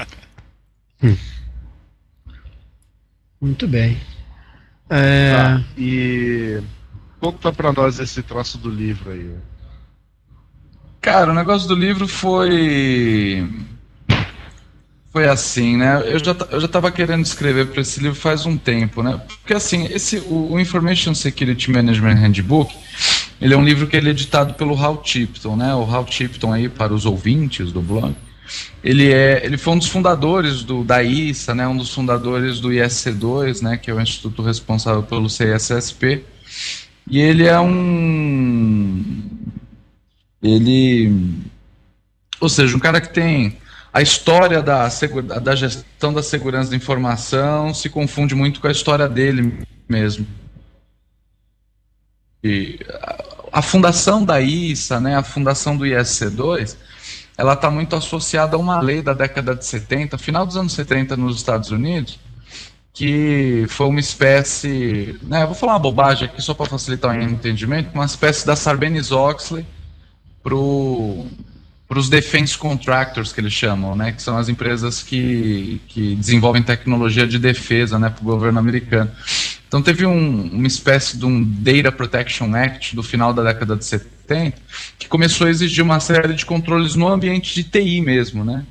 [1.04, 1.16] hum.
[3.42, 4.00] Muito bem.
[4.88, 5.34] É...
[5.34, 6.62] Tá, e
[7.20, 9.36] conta pra nós esse troço do livro aí.
[11.02, 13.46] Cara, o negócio do livro foi.
[15.14, 16.02] Foi assim, né?
[16.06, 19.22] Eu já, eu já tava querendo escrever para esse livro faz um tempo, né?
[19.40, 22.74] Porque assim, esse, o, o Information Security Management Handbook
[23.40, 25.72] ele é um livro que ele é editado pelo Hal Tipton, né?
[25.72, 28.12] O Hal Tipton aí para os ouvintes do blog.
[28.82, 31.68] Ele é, ele foi um dos fundadores do da ISA, né?
[31.68, 33.76] Um dos fundadores do ISC2, né?
[33.76, 36.24] Que é o instituto responsável pelo CSSP.
[37.08, 39.04] E ele é um
[40.42, 41.40] ele
[42.40, 43.56] ou seja, um cara que tem
[43.94, 44.88] a história da,
[45.40, 50.26] da gestão da segurança da informação se confunde muito com a história dele mesmo.
[52.42, 52.80] E
[53.52, 56.76] a fundação da ISA, né, a fundação do ISC2,
[57.38, 61.16] ela está muito associada a uma lei da década de 70, final dos anos 70
[61.16, 62.18] nos Estados Unidos,
[62.92, 67.94] que foi uma espécie, né, vou falar uma bobagem aqui só para facilitar o entendimento,
[67.94, 69.64] uma espécie da Sarbanes-Oxley
[71.86, 76.62] para os defense contractors que eles chamam, né, que são as empresas que, que desenvolvem
[76.62, 79.10] tecnologia de defesa, né, para o governo americano.
[79.68, 83.84] Então teve um, uma espécie de um Data Protection Act do final da década de
[83.84, 84.56] 70
[84.98, 88.64] que começou a exigir uma série de controles no ambiente de TI mesmo, né?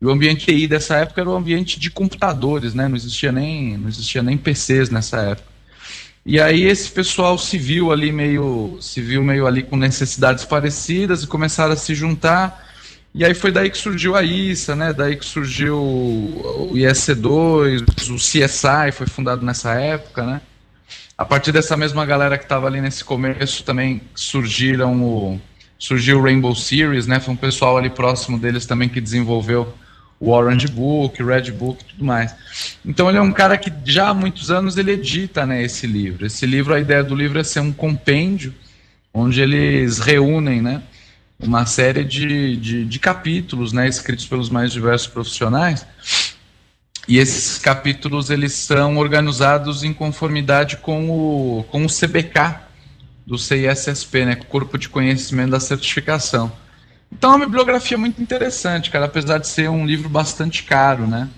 [0.00, 2.88] E o ambiente TI dessa época era o ambiente de computadores, né?
[2.88, 5.51] Não existia nem, não existia nem PCs nessa época.
[6.24, 11.24] E aí esse pessoal se viu ali meio, se viu meio ali com necessidades parecidas
[11.24, 12.70] e começaram a se juntar
[13.14, 14.92] e aí foi daí que surgiu a ISA, né?
[14.92, 20.40] Daí que surgiu o ISC2, o CSI foi fundado nessa época, né?
[21.16, 25.40] A partir dessa mesma galera que estava ali nesse começo também surgiram o
[25.78, 27.20] surgiu o Rainbow Series, né?
[27.20, 29.74] Foi um pessoal ali próximo deles também que desenvolveu
[30.22, 32.32] o Orange Book, o Red Book tudo mais.
[32.86, 36.24] Então ele é um cara que já há muitos anos ele edita, né, esse livro.
[36.24, 38.54] Esse livro, a ideia do livro é ser um compêndio
[39.12, 40.80] onde eles reúnem, né,
[41.40, 45.84] uma série de, de, de, capítulos né, escritos pelos mais diversos profissionais
[47.08, 52.60] e esses capítulos eles são organizados em conformidade com o, com o CBK
[53.26, 56.52] do CISSP, né, Corpo de Conhecimento da Certificação.
[57.12, 61.28] Então é uma bibliografia muito interessante, cara, apesar de ser um livro bastante caro, né,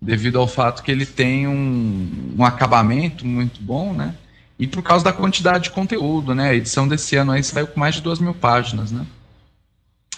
[0.00, 4.14] devido ao fato que ele tem um, um acabamento muito bom, né,
[4.58, 7.80] e por causa da quantidade de conteúdo, né, a edição desse ano aí saiu com
[7.80, 9.04] mais de duas mil páginas, né.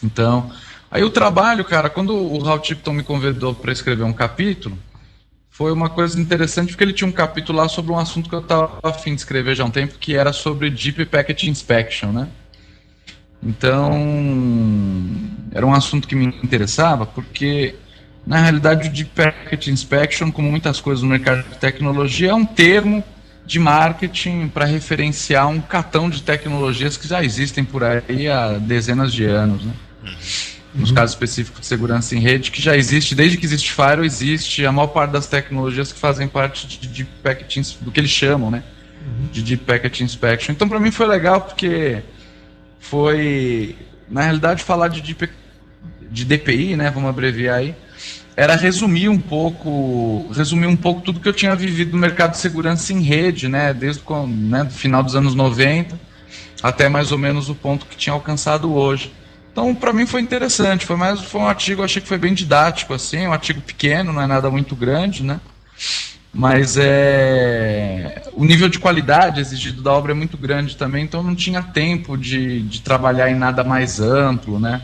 [0.03, 0.51] Então,
[0.91, 4.77] aí o trabalho, cara, quando o Hal Tipton me convidou para escrever um capítulo,
[5.51, 8.41] foi uma coisa interessante porque ele tinha um capítulo lá sobre um assunto que eu
[8.41, 12.29] estava afim de escrever já há um tempo, que era sobre Deep Packet Inspection, né?
[13.43, 13.91] Então,
[15.53, 17.75] era um assunto que me interessava porque,
[18.27, 22.45] na realidade, o Deep Packet Inspection, como muitas coisas no mercado de tecnologia, é um
[22.45, 23.03] termo
[23.47, 29.13] de marketing para referenciar um catão de tecnologias que já existem por aí há dezenas
[29.13, 29.73] de anos, né?
[30.75, 34.65] nos casos específicos de segurança em rede, que já existe, desde que existe Firewall, existe
[34.65, 38.51] a maior parte das tecnologias que fazem parte de Deep Packet, do que eles chamam,
[38.51, 38.63] né?
[39.33, 40.53] De Deep Packet Inspection.
[40.53, 42.03] Então, para mim foi legal porque
[42.81, 43.77] foi,
[44.09, 45.31] na realidade, falar de, Deep,
[46.11, 46.91] de DPI, né?
[46.91, 47.75] Vamos abreviar aí.
[48.37, 52.39] Era resumir um pouco, resumir um pouco tudo que eu tinha vivido no mercado de
[52.39, 53.73] segurança em rede, né?
[53.73, 56.11] Desde o né, final dos anos 90
[56.63, 59.13] até mais ou menos o ponto que tinha alcançado hoje.
[59.53, 62.95] Então, para mim foi interessante, foi mais foi um artigo, achei que foi bem didático
[62.95, 65.41] assim, um artigo pequeno, não é nada muito grande, né?
[66.33, 71.35] Mas é o nível de qualidade exigido da obra é muito grande também, então não
[71.35, 74.83] tinha tempo de, de trabalhar em nada mais amplo, né?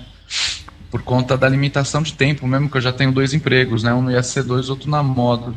[0.91, 3.95] Por conta da limitação de tempo, mesmo que eu já tenho dois empregos, né?
[3.95, 5.57] Um no IAC2, outro na módulo.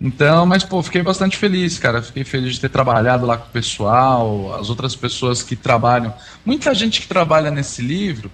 [0.00, 2.02] Então, mas pô, fiquei bastante feliz, cara.
[2.02, 6.14] Fiquei feliz de ter trabalhado lá com o pessoal, as outras pessoas que trabalham.
[6.44, 8.30] Muita gente que trabalha nesse livro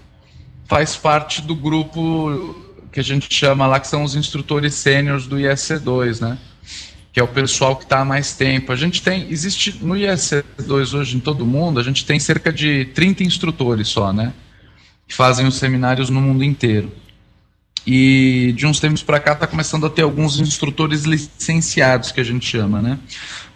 [0.67, 2.55] faz parte do grupo
[2.93, 6.39] que a gente chama lá, que são os instrutores sêniores do IEC2, né?
[7.13, 8.73] Que é o pessoal que está há mais tempo.
[8.73, 12.85] A gente tem, existe no IEC2 hoje em todo mundo, a gente tem cerca de
[12.87, 14.33] 30 instrutores só, né?
[15.09, 16.93] Que fazem os seminários no mundo inteiro.
[17.87, 22.25] E de uns tempos para cá está começando a ter alguns instrutores licenciados, que a
[22.25, 22.99] gente chama, né?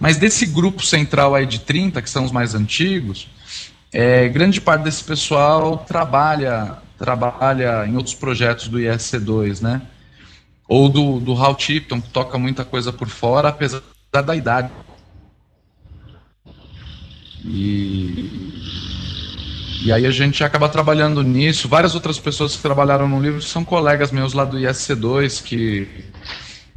[0.01, 3.29] Mas desse grupo central aí de 30, que são os mais antigos,
[3.93, 9.83] é, grande parte desse pessoal trabalha trabalha em outros projetos do ISC2, né?
[10.67, 14.71] Ou do, do Hal Tipton, que toca muita coisa por fora, apesar da idade.
[17.45, 18.55] E
[19.85, 21.69] e aí a gente acaba trabalhando nisso.
[21.69, 25.87] Várias outras pessoas que trabalharam no livro são colegas meus lá do ISC2 que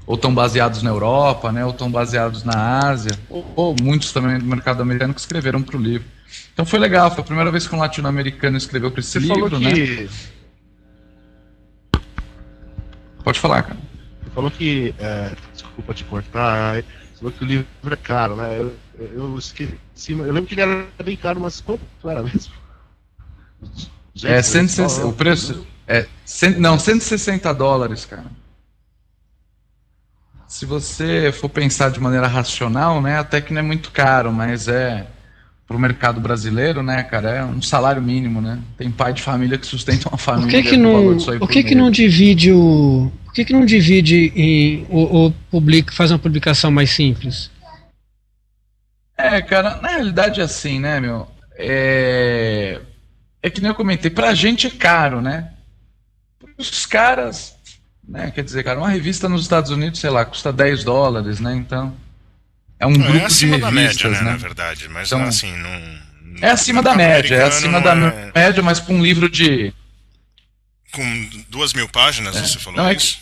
[0.06, 4.40] ou estão baseados na Europa, né, ou estão baseados na Ásia, ou, ou, muitos também
[4.40, 6.08] do mercado americano que escreveram para o livro.
[6.54, 9.50] Então foi legal, foi a primeira vez que um latino-americano escreveu para esse Você livro,
[9.50, 10.04] falou que...
[10.04, 10.10] né?
[13.28, 13.78] Pode falar, cara.
[14.24, 18.58] Você falou que, é, desculpa te cortar, você falou que o livro é caro, né?
[18.58, 19.78] Eu, eu esqueci,
[20.14, 22.54] eu lembro que ele era bem caro, mas quanto era mesmo?
[24.24, 28.32] É, 160, o preço é cento, não, 160 dólares, cara.
[30.48, 34.70] Se você for pensar de maneira racional, né, até que não é muito caro, mas
[34.70, 35.06] é
[35.68, 38.58] para o mercado brasileiro, né, cara, é um salário mínimo, né?
[38.78, 40.50] Tem pai de família que sustenta uma família.
[40.50, 44.32] Por que que não, por que que não divide o, por que que não divide
[44.34, 47.52] em o, o publica, faz uma publicação mais simples?
[49.18, 51.28] É, cara, na realidade é assim, né, meu?
[51.58, 52.80] É,
[53.42, 55.52] é que nem eu comentei, pra gente é caro, né?
[56.58, 57.58] Os caras,
[58.08, 58.32] né?
[58.32, 61.54] Quer dizer, cara, uma revista nos Estados Unidos, sei lá, custa 10 dólares, né?
[61.54, 61.94] Então.
[62.80, 64.32] É um grupo é acima de revistas, da média, né, né?
[64.32, 66.08] Na verdade, mas então, assim, não.
[66.42, 68.32] É acima da média, é acima da é...
[68.34, 69.74] média, mas com um livro de.
[70.92, 72.42] Com duas mil páginas, é.
[72.42, 73.20] você falou não, isso?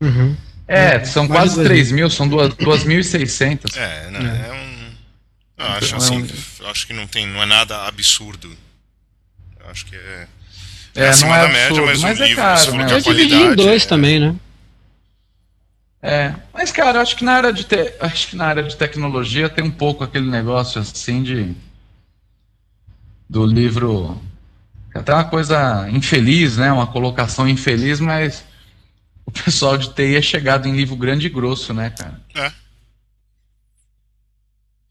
[0.00, 0.36] É, uhum.
[0.66, 3.76] é são mais quase 3 mil, são 2.600.
[3.76, 4.48] É, não, é.
[4.48, 4.84] é um.
[5.56, 6.28] Eu acho então, assim,
[6.60, 8.54] eu acho que não tem, não é nada absurdo
[9.70, 10.26] Acho que é.
[10.96, 12.86] É, é acima é da média, mas, mas é livro, caro, né?
[12.92, 13.86] Eu dividi em dois é...
[13.86, 14.36] também, né?
[16.06, 17.94] É, mas cara, acho que na área de te...
[17.98, 21.54] acho que na área de tecnologia tem um pouco aquele negócio assim de
[23.26, 24.20] do livro
[24.94, 26.70] até uma coisa infeliz, né?
[26.70, 28.44] Uma colocação infeliz, mas
[29.24, 32.20] o pessoal de TI é chegado em livro grande e grosso, né, cara?
[32.36, 32.52] É.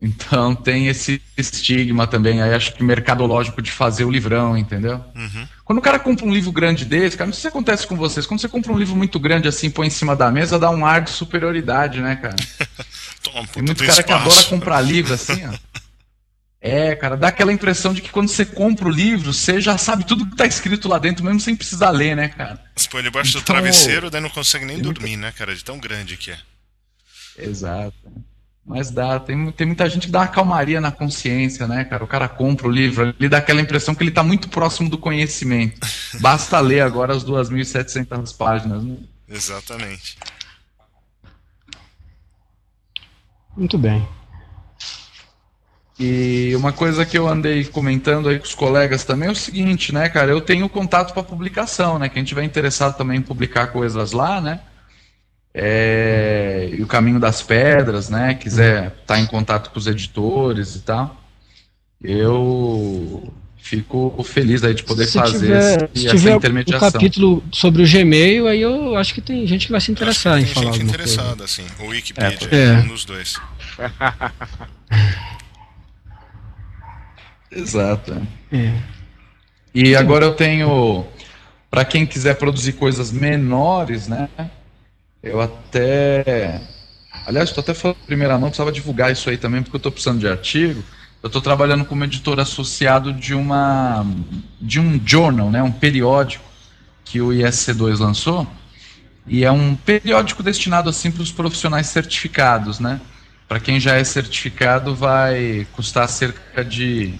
[0.03, 5.01] Então tem esse estigma também, aí acho que mercadológico de fazer o livrão, entendeu?
[5.15, 5.47] Uhum.
[5.63, 8.25] Quando o cara compra um livro grande desse, cara, não sei se acontece com vocês,
[8.25, 10.85] quando você compra um livro muito grande assim, põe em cima da mesa, dá um
[10.85, 12.35] ar de superioridade, né, cara?
[13.23, 14.03] Toma, tem muito cara espaço.
[14.03, 15.53] que adora comprar livro assim, ó.
[16.59, 20.05] É, cara, dá aquela impressão de que quando você compra o livro, você já sabe
[20.05, 22.61] tudo que tá escrito lá dentro, mesmo sem precisar ler, né, cara?
[22.75, 25.77] Você põe debaixo então, do travesseiro, daí não consegue nem dormir, né, cara, de tão
[25.77, 26.37] grande que é.
[27.37, 27.93] Exato.
[28.65, 32.03] Mas dá, tem, tem muita gente que dá uma calmaria na consciência, né, cara?
[32.03, 34.97] O cara compra o livro, ele dá aquela impressão que ele está muito próximo do
[34.97, 35.85] conhecimento.
[36.21, 38.83] Basta ler agora as 2.700 páginas.
[38.83, 38.97] Né?
[39.27, 40.17] Exatamente.
[43.55, 44.07] Muito bem.
[45.99, 49.93] E uma coisa que eu andei comentando aí com os colegas também é o seguinte,
[49.93, 50.31] né, cara?
[50.31, 52.09] Eu tenho contato para publicação, né?
[52.09, 54.61] Quem tiver interessado também em publicar coisas lá, né?
[55.53, 58.33] É, e o caminho das pedras, né?
[58.33, 61.21] Quiser estar tá em contato com os editores e tal,
[62.01, 66.87] eu fico feliz aí de poder se fazer tiver, esse, se essa tiver intermediação.
[66.87, 70.37] um capítulo sobre o Gmail, aí eu acho que tem gente que vai se interessar
[70.39, 70.95] em falar alguma coisa.
[70.95, 71.63] interessada, assim.
[71.79, 73.39] O Wikipedia, é, um dos dois.
[77.49, 78.19] Exato.
[78.51, 78.73] É.
[79.73, 81.05] E agora eu tenho
[81.69, 84.29] Para quem quiser produzir coisas menores, né?
[85.23, 86.61] Eu até.
[87.25, 90.19] Aliás, estou até falando primeira mão, precisava divulgar isso aí também, porque eu estou precisando
[90.19, 90.83] de artigo.
[91.21, 94.05] Eu estou trabalhando como editor associado de uma
[94.59, 96.43] de um journal, né, um periódico
[97.05, 98.45] que o ISC2 lançou,
[99.25, 102.99] e é um periódico destinado assim para os profissionais certificados, né?
[103.47, 107.13] Para quem já é certificado vai custar cerca de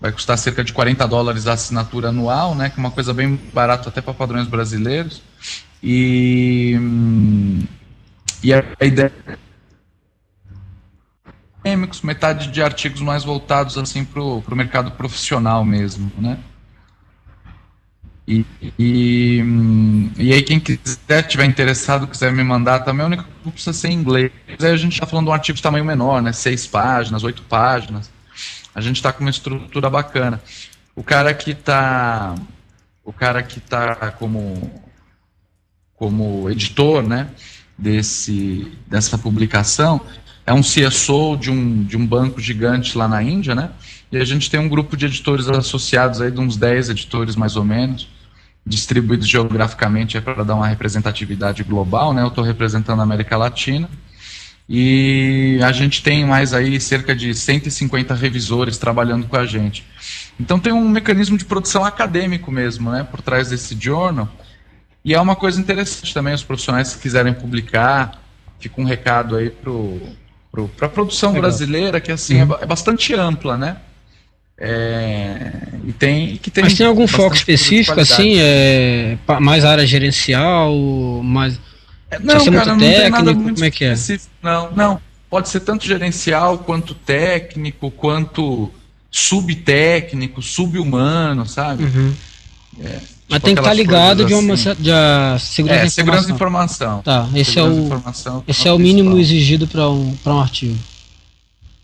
[0.00, 2.70] vai custar cerca de 40 dólares a assinatura anual, né?
[2.70, 5.22] Que é uma coisa bem barata até para padrões brasileiros.
[5.82, 6.76] E
[8.42, 9.12] e a ideia
[11.60, 16.38] acadêmicos, metade de artigos mais voltados assim para o mercado profissional mesmo, né?
[18.26, 18.46] E,
[18.78, 19.42] e,
[20.16, 23.88] e aí quem quiser, tiver interessado, quiser me mandar também, o único que precisa ser
[23.88, 24.30] em inglês.
[24.60, 26.32] Aí a gente está falando de um artigo de tamanho menor, né?
[26.32, 28.10] Seis páginas, oito páginas.
[28.74, 30.40] A gente está com uma estrutura bacana.
[30.94, 32.34] O cara que está
[33.04, 34.89] o cara que está como
[36.00, 37.28] como editor, né,
[37.76, 40.00] desse dessa publicação,
[40.46, 43.70] é um CSO de um, de um banco gigante lá na Índia, né?
[44.10, 47.54] E a gente tem um grupo de editores associados aí, de uns 10 editores mais
[47.54, 48.08] ou menos,
[48.66, 52.22] distribuídos geograficamente para dar uma representatividade global, né?
[52.22, 53.88] Eu estou representando a América Latina.
[54.66, 59.84] E a gente tem mais aí cerca de 150 revisores trabalhando com a gente.
[60.38, 64.28] Então tem um mecanismo de produção acadêmico mesmo, né, por trás desse journal.
[65.04, 68.20] E é uma coisa interessante também, os profissionais que quiserem publicar,
[68.58, 71.42] fica um recado aí para a produção Legal.
[71.42, 72.54] brasileira, que assim uhum.
[72.54, 73.76] é, é, bastante ampla, né?
[74.58, 75.52] É,
[75.86, 80.74] e tem, que tem Mas tem algum foco específico, assim, é, mais área gerencial,
[81.22, 81.58] mais
[82.10, 83.94] é, não, cara, muito não técnico, como é que é?
[84.42, 85.00] Não, não.
[85.30, 88.70] Pode ser tanto gerencial quanto técnico, quanto
[89.10, 91.84] subtécnico, subhumano, sabe?
[91.84, 92.12] Uhum.
[92.80, 92.98] É,
[93.30, 94.74] Mas tipo tem que estar tá ligado de uma assim.
[94.74, 97.00] de a segurança, é, de segurança de informação.
[97.02, 97.88] Tá, esse é o
[98.48, 100.76] esse é o mínimo exigido para um para um artigo.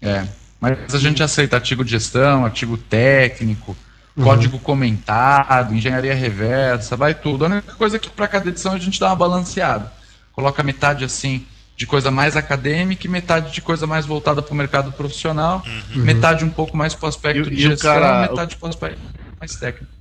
[0.03, 0.27] É.
[0.61, 3.77] Mas a gente aceita artigo de gestão, artigo técnico,
[4.17, 4.25] uhum.
[4.25, 7.45] código comentado, engenharia reversa, vai tudo.
[7.45, 9.93] A única coisa é que para cada edição a gente dá uma balanceada.
[10.33, 14.57] Coloca metade assim de coisa mais acadêmica e metade de coisa mais voltada para o
[14.57, 15.63] mercado profissional,
[15.95, 16.03] uhum.
[16.03, 19.01] metade um pouco mais para o aspecto e, de gestão, cara, metade para o aspecto
[19.39, 19.96] mais técnico.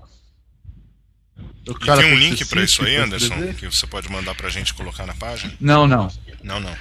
[1.68, 4.74] E tem um link para isso aí, Anderson, que você pode mandar para a gente
[4.74, 5.54] colocar na página?
[5.60, 6.12] Não, não.
[6.44, 6.76] Não, não.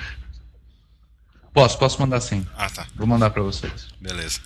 [1.55, 2.47] Posso, posso mandar sim.
[2.57, 2.87] Ah, tá.
[2.95, 3.89] Vou mandar para vocês.
[4.01, 4.41] Beleza.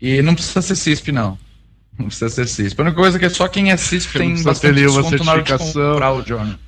[0.00, 1.38] E não precisa ser CISP, não.
[1.98, 2.80] Não precisa ser CISP.
[2.80, 5.42] A única coisa é que é só quem é CISP tem bastante desconto na hora
[5.42, 6.58] de comprar o Johnny.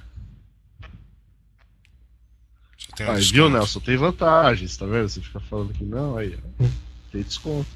[3.00, 3.80] Um ah, viu, Nelson?
[3.80, 5.08] Tem vantagens, tá vendo?
[5.08, 6.38] Você fica falando que não, aí
[7.12, 7.68] tem desconto.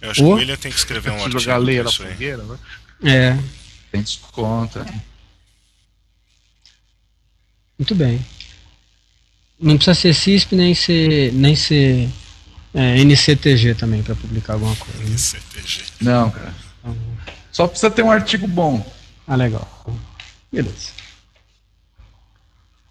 [0.00, 0.26] Eu acho oh.
[0.26, 1.38] que o William tem que escrever um artigo.
[1.38, 2.58] jogar lenha na fogueira, né?
[3.02, 3.36] É.
[3.92, 4.78] Tem desconto.
[4.78, 4.94] É.
[7.78, 8.24] Muito bem.
[9.60, 12.08] Não precisa ser CISP nem ser, nem ser
[12.74, 14.98] é, NCTG também para publicar alguma coisa.
[14.98, 15.10] Né?
[15.10, 15.84] NCTG.
[16.00, 16.54] Não, cara.
[17.50, 18.84] Só precisa ter um artigo bom.
[19.26, 19.66] Ah, legal.
[20.52, 20.96] Beleza.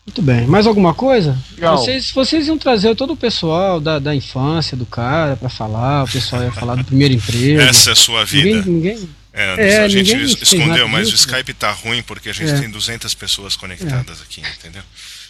[0.06, 0.46] Muito bem.
[0.46, 1.38] Mais alguma coisa?
[1.56, 1.78] Legal.
[1.78, 6.08] Vocês, vocês iam trazer todo o pessoal da, da infância do cara para falar, o
[6.08, 7.60] pessoal ia falar do primeiro emprego.
[7.62, 8.58] Essa é a sua vida.
[8.66, 12.52] Ninguém, ninguém, é, é, a gente escondeu, mas o Skype tá ruim porque a gente
[12.52, 12.60] é.
[12.60, 14.24] tem 200 pessoas conectadas é.
[14.24, 14.82] aqui, entendeu?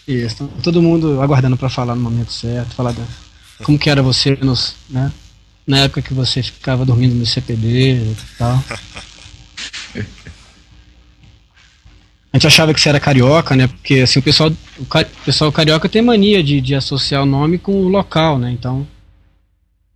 [0.07, 3.03] Isso, todo mundo aguardando para falar no momento certo, falar da,
[3.63, 5.11] como que era você nos, né,
[5.65, 8.63] na época que você ficava dormindo no CPD e tal.
[12.31, 13.65] A gente achava que você era carioca, né?
[13.65, 14.85] Porque assim, o pessoal, o,
[15.23, 18.51] pessoal carioca tem mania de, de associar o nome com o local, né?
[18.51, 18.87] Então, o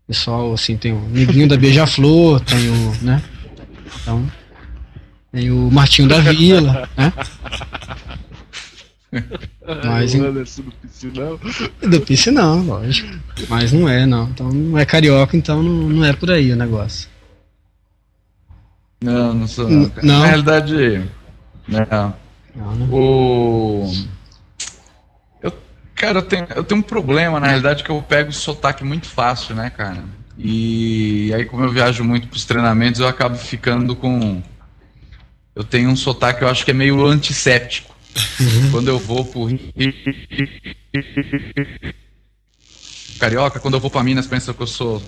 [0.08, 3.22] pessoal, assim, tem o Neguinho da Beija-Flor, tem o, né?
[4.02, 4.32] Então,
[5.32, 7.14] tem o Martinho da Vila, né?
[9.86, 11.40] Mas, o Anderson do Piscinão.
[11.82, 13.20] Do Piscinão, lógico.
[13.48, 14.30] Mas não é, não.
[14.30, 17.10] Então não é carioca, então não, não é por aí o negócio.
[19.02, 19.92] Não, não sou não.
[20.04, 20.20] não.
[20.20, 21.10] Na realidade,
[21.68, 22.14] não.
[22.56, 22.88] não né?
[22.92, 23.92] O.
[25.42, 25.54] Eu,
[25.96, 29.08] cara, eu tenho, eu tenho um problema, na realidade, que eu pego o sotaque muito
[29.08, 30.04] fácil, né, cara?
[30.42, 34.42] E aí, como eu viajo muito para os treinamentos, eu acabo ficando com.
[35.54, 37.94] Eu tenho um sotaque, eu acho que é meio antisséptico.
[38.40, 38.72] Uhum.
[38.72, 39.50] Quando eu vou pro
[43.20, 45.04] Carioca, quando eu vou para Minas, pensam que eu sou.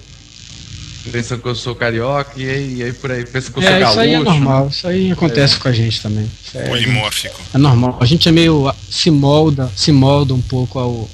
[1.12, 3.72] Pensam que eu sou carioca e aí, e aí por aí pensa que eu sou
[3.72, 3.94] é, gaúcho.
[3.94, 5.60] Isso aí é normal, isso aí acontece é.
[5.60, 6.30] com a gente também.
[6.54, 7.42] É, Polimórfico.
[7.54, 7.98] É normal.
[8.00, 8.72] A gente é meio.
[8.88, 11.10] se molda, se molda um pouco ao,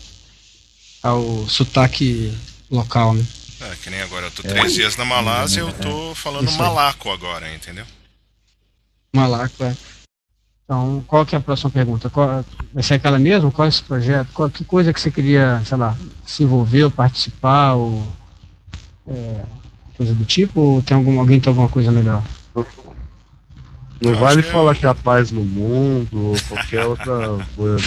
[1.02, 2.34] ao sotaque
[2.70, 3.24] local, né?
[3.60, 7.10] É, que nem agora, eu tô três dias na Malásia e eu tô falando malaco
[7.10, 7.86] agora, entendeu?
[9.14, 9.76] lá.
[10.64, 12.10] Então, qual que é a próxima pergunta?
[12.10, 12.44] Qual,
[12.74, 13.52] vai ser aquela mesmo?
[13.52, 14.28] Qual é esse projeto?
[14.34, 18.06] Qual, que coisa que você queria, sei lá, se envolver, ou participar, ou
[19.08, 19.44] é,
[19.96, 20.60] coisa do tipo?
[20.60, 22.22] Ou tem algum, alguém tem alguma coisa melhor?
[24.00, 27.84] Não vale falar que é a paz no mundo ou qualquer outra coisa.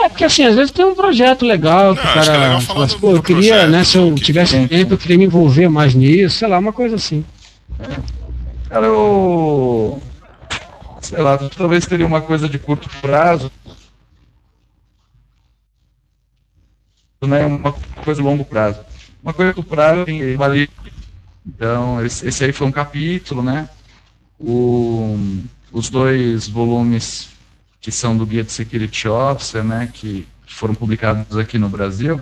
[0.00, 2.98] É porque assim, às vezes tem um projeto legal que o cara é fala assim,
[2.98, 6.38] pô, eu queria, projeto, né, se eu tivesse tempo, eu queria me envolver mais nisso,
[6.38, 7.24] sei lá, uma coisa assim.
[8.68, 10.00] Cara, eu.
[11.00, 13.50] Sei lá, talvez teria uma coisa de curto prazo.
[17.20, 17.72] Né, uma
[18.04, 18.80] coisa de longo prazo.
[19.20, 20.04] Uma coisa de curto prazo,
[21.44, 23.68] então, esse, esse aí foi um capítulo, né?
[24.38, 25.18] O,
[25.72, 27.30] os dois volumes
[27.80, 32.20] que são do Guia de Security Officer, né, que foram publicados aqui no Brasil,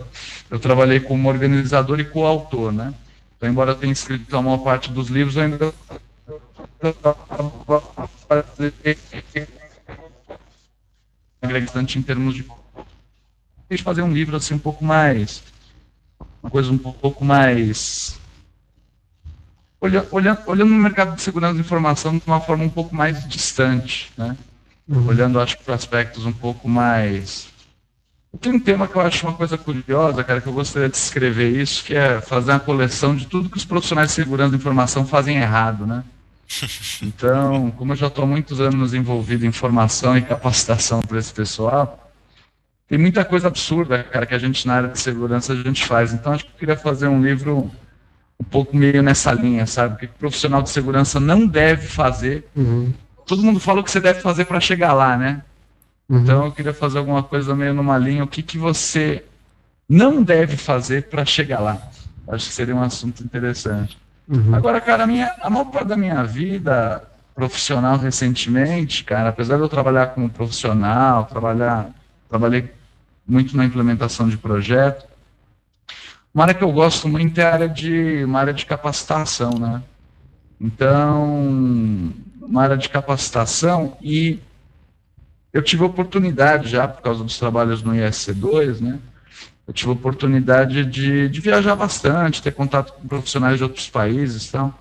[0.51, 2.93] eu trabalhei como organizador e coautor, né?
[3.37, 5.73] Então, embora tenha escrito a maior parte dos livros, eu ainda
[11.41, 12.45] bastante em termos de
[13.83, 15.43] fazer um livro assim um pouco mais
[16.43, 18.19] uma coisa um pouco mais
[19.81, 23.27] olhando, olhando, olhando no mercado de segurança da informação de uma forma um pouco mais
[23.29, 24.37] distante, né?
[24.89, 25.09] Uhum.
[25.09, 27.49] Olhando, acho que para aspectos um pouco mais.
[28.41, 31.51] Tem um tema que eu acho uma coisa curiosa, cara, que eu gostaria de escrever
[31.61, 35.07] isso, que é fazer uma coleção de tudo que os profissionais de segurança da informação
[35.07, 36.05] fazem errado, né?
[37.03, 41.33] Então, como eu já estou há muitos anos envolvido em formação e capacitação para esse
[41.33, 42.13] pessoal,
[42.89, 46.13] tem muita coisa absurda, cara, que a gente na área de segurança a gente faz.
[46.13, 47.71] Então, acho que eu queria fazer um livro
[48.39, 49.95] um pouco meio nessa linha, sabe?
[49.95, 52.47] O que o profissional de segurança não deve fazer.
[52.55, 52.93] Uhum.
[53.27, 55.43] Todo mundo fala o que você deve fazer para chegar lá, né?
[56.09, 56.21] Uhum.
[56.21, 59.25] Então eu queria fazer alguma coisa meio numa linha, o que, que você
[59.89, 61.81] não deve fazer para chegar lá.
[62.29, 63.99] Acho que seria um assunto interessante.
[64.29, 64.55] Uhum.
[64.55, 67.03] Agora, cara, a, minha, a maior parte da minha vida
[67.35, 71.91] profissional recentemente, cara, apesar de eu trabalhar como profissional, trabalhar,
[72.29, 72.73] trabalhei
[73.27, 75.07] muito na implementação de projeto,
[76.37, 79.83] uma área que eu gosto muito é a área de, uma área de capacitação, né?
[80.61, 82.13] Então,
[82.47, 84.39] uma área de capacitação e
[85.53, 88.99] eu tive oportunidade já, por causa dos trabalhos no ISC2, né?
[89.67, 94.53] Eu tive oportunidade de, de viajar bastante, ter contato com profissionais de outros países e
[94.53, 94.79] tal.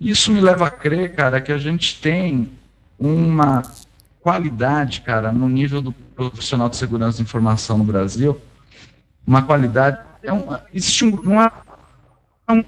[0.00, 2.50] Isso me leva a crer, cara, que a gente tem
[2.98, 3.62] uma
[4.20, 8.40] qualidade, cara, no nível do profissional de segurança de informação no Brasil,
[9.26, 12.64] uma qualidade é um, existe um, é um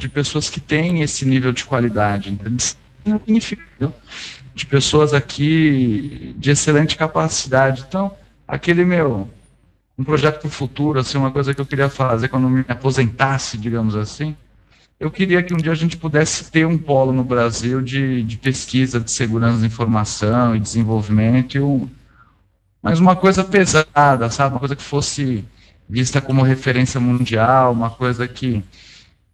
[0.00, 3.94] de pessoas que têm esse nível de qualidade, entendeu?
[4.54, 7.84] de pessoas aqui de excelente capacidade.
[7.88, 8.14] Então,
[8.46, 9.28] aquele meu
[9.96, 13.58] um projeto para o futuro, assim, uma coisa que eu queria fazer quando me aposentasse,
[13.58, 14.34] digamos assim,
[14.98, 18.38] eu queria que um dia a gente pudesse ter um polo no Brasil de, de
[18.38, 21.86] pesquisa de segurança da informação e desenvolvimento e um,
[22.82, 24.54] mas uma coisa pesada, sabe?
[24.54, 25.44] Uma coisa que fosse
[25.86, 28.64] vista como referência mundial, uma coisa que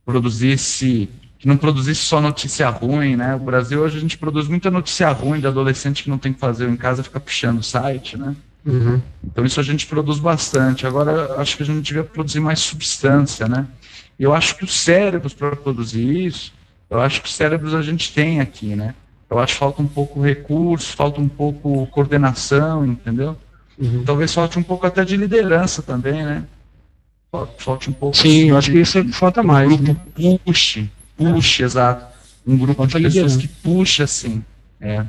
[0.06, 3.34] produzisse, que não produzisse só notícia ruim, né?
[3.34, 6.38] O Brasil hoje a gente produz muita notícia ruim de adolescente que não tem que
[6.38, 8.34] fazer em casa, fica pichando o site, né?
[8.64, 9.02] Uhum.
[9.24, 10.86] Então isso a gente produz bastante.
[10.86, 13.66] Agora acho que a gente devia produzir mais substância, né?
[14.18, 16.52] E eu acho que os cérebros para produzir isso,
[16.88, 18.94] eu acho que os cérebros a gente tem aqui, né?
[19.28, 23.36] Eu acho que falta um pouco recurso, falta um pouco coordenação, entendeu?
[23.76, 24.04] Uhum.
[24.04, 26.44] Talvez falte um pouco até de liderança também, né?
[27.58, 28.16] Falte um pouco.
[28.16, 29.70] Sim, eu acho que isso é falta mais.
[29.70, 30.38] Um grupo né?
[30.44, 32.06] puxe, puxe, exato.
[32.46, 33.38] Um grupo falta de pessoas liderança.
[33.40, 34.44] que puxa, assim.
[34.80, 35.04] É.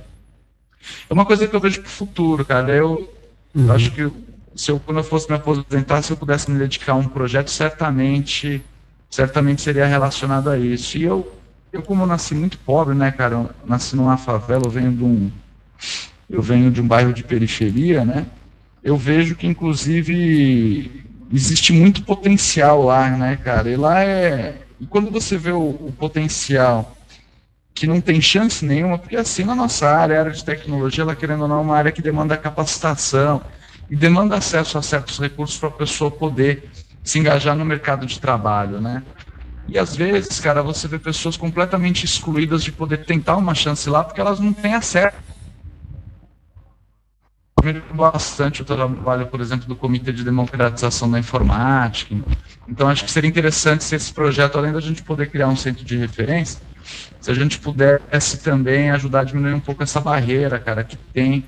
[1.09, 2.74] É uma coisa que eu vejo pro futuro, cara.
[2.74, 3.13] Eu,
[3.53, 3.68] uhum.
[3.68, 4.11] eu acho que
[4.57, 7.49] se eu, quando eu fosse me aposentar, se eu pudesse me dedicar a um projeto,
[7.49, 8.61] certamente,
[9.09, 10.97] certamente seria relacionado a isso.
[10.97, 11.32] E eu,
[11.72, 15.03] eu como eu nasci muito pobre, né, cara, eu nasci numa favela, eu venho de
[15.03, 15.32] um,
[16.30, 18.26] eu venho de um bairro de periferia, né,
[18.84, 25.11] eu vejo que inclusive existe muito potencial lá, né, cara, e lá é, e quando
[25.11, 26.95] você vê o, o potencial
[27.73, 31.15] que não tem chance nenhuma, porque assim, na nossa área, a área de tecnologia, ela
[31.15, 33.41] querendo ou não, é uma área que demanda capacitação
[33.89, 36.69] e demanda acesso a certos recursos para a pessoa poder
[37.03, 39.03] se engajar no mercado de trabalho, né?
[39.67, 44.03] E às vezes, cara, você vê pessoas completamente excluídas de poder tentar uma chance lá
[44.03, 45.15] porque elas não têm acesso.
[47.93, 52.15] Bastante o trabalho, por exemplo, do Comitê de Democratização da Informática.
[52.67, 55.83] Então, acho que seria interessante se esse projeto, além da gente poder criar um centro
[55.83, 56.61] de referência,
[57.19, 61.43] se a gente pudesse também ajudar a diminuir um pouco essa barreira, cara, que tem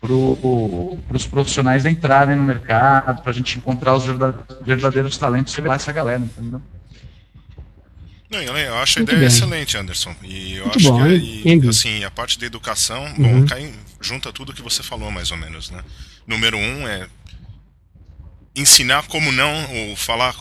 [0.00, 4.04] para os profissionais entrarem no mercado, para a gente encontrar os
[4.62, 6.62] verdadeiros talentos e essa galera, entendeu?
[8.30, 9.26] Não, eu acho a ideia bem.
[9.26, 10.14] excelente, Anderson.
[10.22, 13.40] E eu Muito acho bom, que e, assim, a parte da educação, uhum.
[13.40, 15.84] bom, cai, junta tudo que você falou, mais ou menos, né?
[16.26, 17.08] Número um é
[18.54, 20.34] ensinar como não, ou falar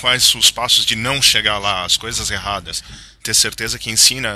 [0.00, 2.82] quais os passos de não chegar lá, as coisas erradas.
[3.22, 4.34] Ter certeza que ensina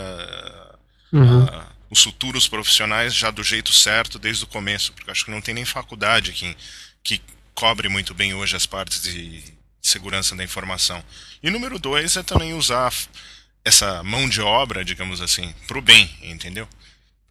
[1.12, 1.44] uhum.
[1.44, 5.40] uh, os futuros profissionais já do jeito certo desde o começo, porque acho que não
[5.40, 6.56] tem nem faculdade que,
[7.02, 7.20] que
[7.54, 9.42] cobre muito bem hoje as partes de
[9.82, 11.02] segurança da informação.
[11.42, 12.92] E número dois é também usar
[13.64, 16.68] essa mão de obra, digamos assim, para o bem, entendeu?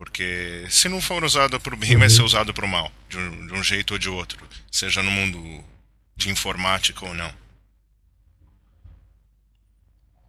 [0.04, 3.18] Porque se não for usado para o bem, vai ser usado para o mal, de
[3.18, 4.38] um, de um jeito ou de outro,
[4.70, 5.64] seja no mundo
[6.14, 7.32] de informática ou não.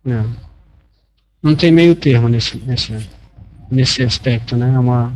[0.04, 0.36] Não,
[1.42, 3.10] não tem meio termo nesse, nesse,
[3.68, 4.72] nesse aspecto, né?
[4.72, 5.12] É, uma,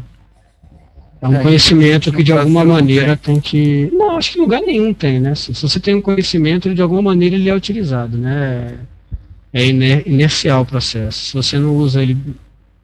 [1.22, 3.88] é um é, conhecimento que de alguma maneira tem que.
[3.92, 5.36] Não, acho que lugar nenhum tem, né?
[5.36, 8.76] Se, se você tem um conhecimento, de alguma maneira ele é utilizado, né?
[9.52, 11.26] É iner, inercial o processo.
[11.26, 12.18] Se você não usa ele,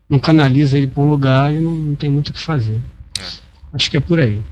[0.08, 2.80] não canaliza ele para um lugar, não, não tem muito o que fazer.
[3.18, 3.24] É.
[3.72, 4.42] Acho que é por aí.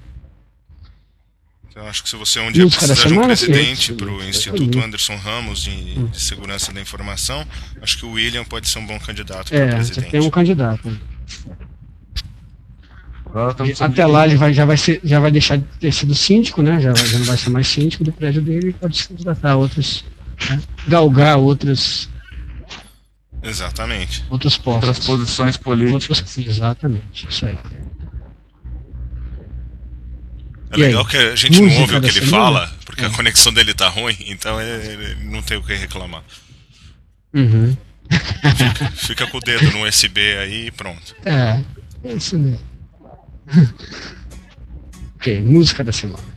[1.68, 5.16] Então, acho que se você um dia precisar de um presidente para o Instituto Anderson
[5.16, 6.06] Ramos de, hum.
[6.06, 7.46] de, Segurança da Informação,
[7.80, 10.10] acho que o William pode ser um bom candidato é, para presidente.
[10.10, 10.94] tem um candidato.
[13.80, 16.78] Até lá ele vai, já, vai ser, já vai deixar de ter sido síndico, né?
[16.78, 19.56] Já, já não vai ser mais síndico do prédio dele e pode se candidatar a
[19.56, 20.04] outros.
[20.50, 20.60] Né?
[20.86, 22.10] Galgar outros.
[23.42, 24.24] Exatamente.
[24.30, 24.88] Outros postos.
[24.88, 26.18] Outras posições políticas.
[26.18, 27.58] Outros, exatamente, isso aí.
[30.70, 32.30] É legal que a gente Música não ouve o que ele semana?
[32.30, 33.06] fala, porque é.
[33.06, 36.22] a conexão dele tá ruim, então ele, ele não tem o que reclamar.
[37.34, 37.76] Uhum.
[38.56, 41.14] Fica, fica, com o dedo no USB aí e pronto.
[41.24, 41.62] É,
[42.04, 42.60] é isso mesmo.
[45.16, 46.31] ok, música da semana.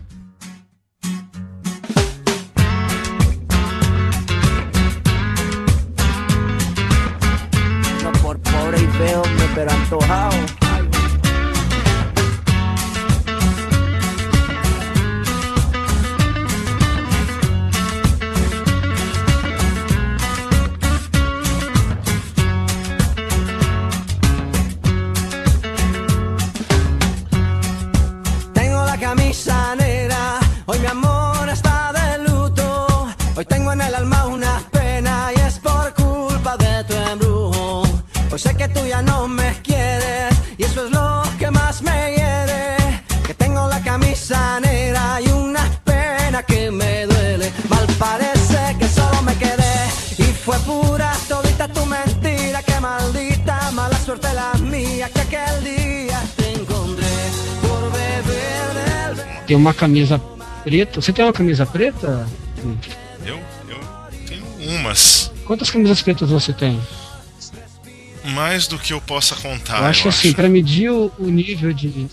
[9.90, 10.35] So how
[59.46, 60.20] tem uma camisa
[60.64, 61.02] preta.
[61.02, 62.28] Você tem uma camisa preta?
[63.26, 63.40] Eu?
[63.70, 63.80] Eu
[64.28, 64.44] tenho
[64.80, 65.32] umas.
[65.46, 66.82] Quantas camisas pretas você tem?
[68.34, 69.80] Mais do que eu possa contar.
[69.80, 72.08] Eu acho que assim, para medir o, o, nível de.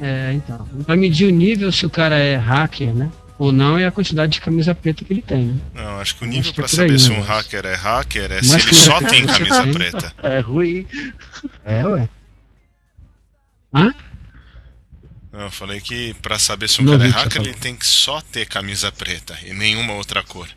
[0.00, 0.66] É, então.
[0.86, 3.10] Pra medir o nível se o cara é hacker, né?
[3.36, 5.46] Ou não, é a quantidade de camisa preta que ele tem.
[5.46, 5.60] Né?
[5.74, 8.36] Não, acho que o nível para é saber aí, se um hacker é hacker é
[8.36, 10.12] Mas se ele só tem camisa preta.
[10.22, 10.86] É ruim.
[11.64, 12.08] É, ué.
[13.74, 13.92] Hã?
[15.36, 18.46] Eu falei que para saber se um cara é hacker, ele tem que só ter
[18.46, 20.48] camisa preta e nenhuma outra cor.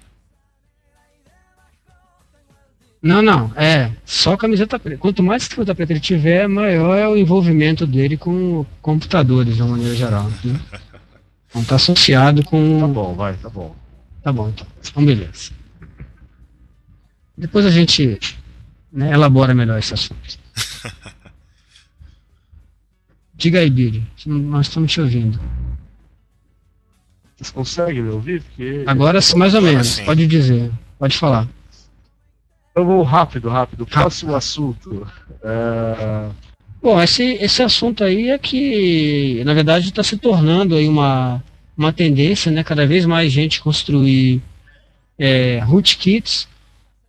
[3.01, 4.99] Não, não, é só camiseta preta.
[4.99, 9.71] Quanto mais camiseta preta ele tiver, maior é o envolvimento dele com computadores, de uma
[9.71, 10.29] maneira geral.
[10.43, 10.59] Né?
[11.49, 12.81] Então tá associado com.
[12.81, 13.75] Tá bom, vai, tá bom.
[14.21, 14.67] Tá bom, então.
[14.81, 15.51] Então, beleza.
[17.37, 18.19] Depois a gente
[18.91, 20.37] né, elabora melhor esse assunto.
[23.37, 24.03] Diga aí, Billy.
[24.25, 25.39] Nós estamos te ouvindo.
[27.35, 28.41] Vocês conseguem me ouvir?
[28.41, 28.83] Porque...
[28.87, 29.87] Agora mais ou menos.
[29.87, 30.05] Sim.
[30.05, 30.71] Pode dizer.
[30.97, 31.47] Pode falar.
[32.75, 33.85] Eu vou rápido, rápido.
[33.85, 35.07] Próximo assunto.
[35.43, 36.29] É...
[36.81, 41.43] Bom, esse, esse assunto aí é que, na verdade, está se tornando aí uma,
[41.77, 42.63] uma tendência, né?
[42.63, 44.41] Cada vez mais gente construir
[45.17, 46.47] é, rootkits,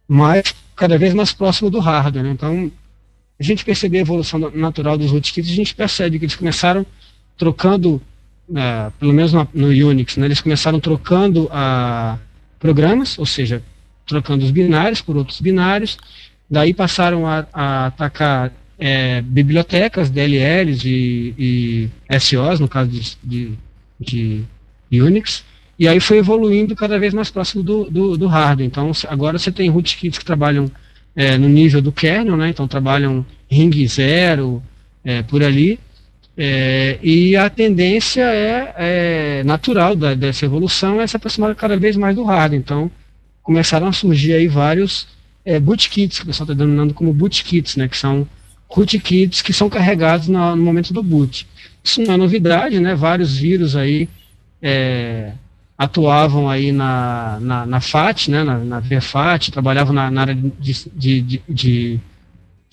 [0.06, 2.24] mas cada vez mais próximo do hardware.
[2.24, 2.30] Né?
[2.30, 2.70] Então,
[3.38, 6.84] a gente perceber a evolução natural dos rootkits, a gente percebe que eles começaram
[7.36, 8.02] trocando,
[8.54, 12.18] é, pelo menos no, Unix, né, eles começaram trocando a
[12.58, 13.62] programas, ou seja,
[14.06, 15.96] trocando os binários por outros binários,
[16.50, 23.52] daí passaram a, a atacar é, bibliotecas, DLLs e, e, SOs, no caso de,
[24.00, 24.44] de,
[24.90, 25.44] de, Unix,
[25.78, 28.66] e aí foi evoluindo cada vez mais próximo do, do, do hardware.
[28.66, 30.68] Então, agora você tem rootkits que trabalham
[31.18, 32.48] é, no nível do kernel, né?
[32.48, 34.62] então trabalham ring zero,
[35.04, 35.80] é, por ali,
[36.36, 41.96] é, e a tendência é, é natural da, dessa evolução é se aproximar cada vez
[41.96, 42.60] mais do hardware.
[42.60, 42.88] Então,
[43.42, 45.08] começaram a surgir aí vários
[45.44, 48.24] é, bootkits, que o pessoal está denominando como bootkits, né, que são
[48.68, 51.48] rootkits que são carregados no, momento do boot.
[51.82, 52.94] Isso não é novidade, né?
[52.94, 54.08] Vários vírus aí
[54.62, 55.32] é,
[55.78, 60.90] atuavam aí na, na, na, FAT, né, na, na VFAT, trabalhavam na, na área de,
[60.92, 62.00] de, de, de,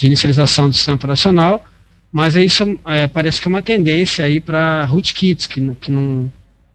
[0.02, 1.64] inicialização do sistema operacional,
[2.12, 6.32] mas isso é, parece que é uma tendência aí para rootkits, que, que, não,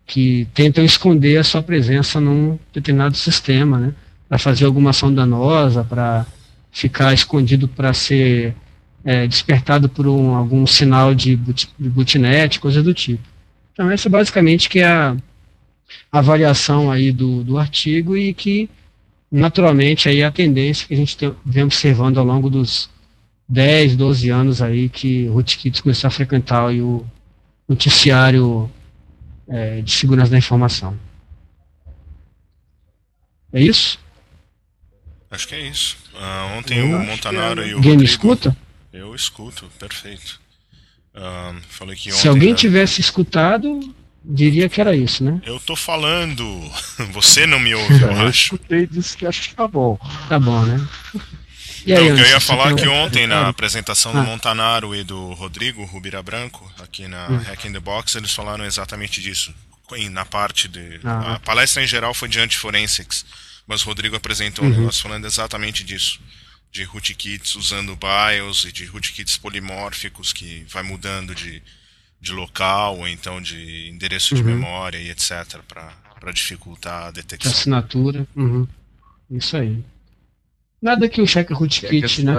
[0.07, 3.95] que tentam esconder a sua presença num determinado sistema, né?
[4.29, 6.25] para fazer alguma ação danosa, para
[6.71, 8.55] ficar escondido para ser
[9.05, 13.25] é, despertado por um, algum sinal de, boot, de bootnet, coisa do tipo.
[13.73, 15.17] Então essa basicamente que é a
[16.11, 18.69] avaliação aí do, do artigo e que
[19.31, 22.91] naturalmente aí é a tendência que a gente tem, vem observando ao longo dos
[23.49, 27.07] 10, 12 anos aí que o rootkits começou a frequentar aí o
[27.69, 28.71] noticiário
[29.49, 30.99] é, de segurança da informação.
[33.53, 33.99] É isso?
[35.31, 35.97] Acho que é isso.
[36.15, 37.69] Uh, ontem eu o Montanaro é.
[37.69, 38.57] e o Game Rodrigo, escuta?
[38.93, 40.41] Eu escuto, perfeito.
[41.15, 43.95] Uh, falei que Se alguém tivesse escutado,
[44.31, 45.41] diria que era isso, né?
[45.45, 46.45] Eu tô falando.
[47.13, 48.55] Você não me ouve, eu, eu acho.
[48.55, 49.99] escutei e disse que acho que tá bom.
[50.29, 50.89] Tá bom, né?
[51.87, 54.23] E aí, não, eu ia falar que ontem, na apresentação do ah.
[54.23, 57.39] Montanaro e do Rodrigo Rubira Branco, aqui na hum.
[57.39, 59.55] Hack in the Box, eles falaram exatamente disso.
[60.13, 61.01] Na parte de.
[61.03, 61.35] Ah.
[61.35, 63.25] A palestra em geral foi de anti-forensics
[63.71, 64.73] mas o Rodrigo apresentou uhum.
[64.73, 66.21] um negócio falando exatamente disso.
[66.73, 71.63] De rootkits usando BIOS e de rootkits polimórficos que vai mudando de,
[72.21, 74.43] de local ou então de endereço uhum.
[74.43, 75.59] de memória e etc.
[75.67, 77.51] para dificultar a detecção.
[77.51, 78.27] Assinatura.
[78.37, 78.67] Uhum.
[79.31, 79.83] Isso aí.
[80.83, 82.35] Nada que o check rootkit, né?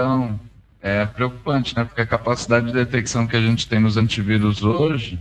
[0.81, 1.83] É preocupante, né?
[1.83, 5.19] Porque a capacidade de detecção que a gente tem nos antivírus hoje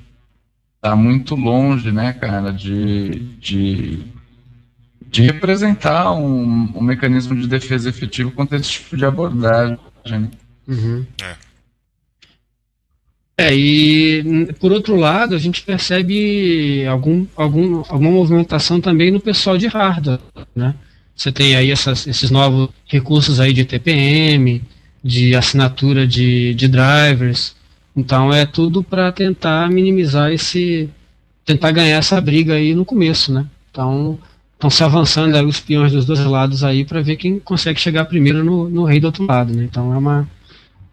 [0.76, 4.02] está muito longe, né, cara, de, de
[5.10, 9.78] de representar um, um, mecanismo de defesa efetivo contra esse tipo de abordagem.
[10.06, 10.30] Né?
[10.68, 11.04] Uhum.
[11.20, 11.34] É.
[13.40, 19.56] é, e por outro lado, a gente percebe algum, algum, alguma movimentação também no pessoal
[19.56, 20.20] de hardware,
[20.54, 20.74] né?
[21.16, 24.62] Você tem aí essas, esses novos recursos aí de TPM,
[25.02, 27.56] de assinatura de, de drivers.
[27.96, 30.90] Então é tudo para tentar minimizar esse.
[31.42, 33.46] tentar ganhar essa briga aí no começo, né?
[33.70, 34.18] Então
[34.52, 38.04] estão se avançando aí, os peões dos dois lados aí para ver quem consegue chegar
[38.04, 39.64] primeiro no, no rei do outro lado, né?
[39.64, 40.28] Então é uma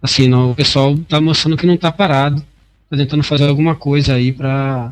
[0.01, 2.43] assim, não, o pessoal está mostrando que não está parado,
[2.85, 4.91] está tentando fazer alguma coisa aí para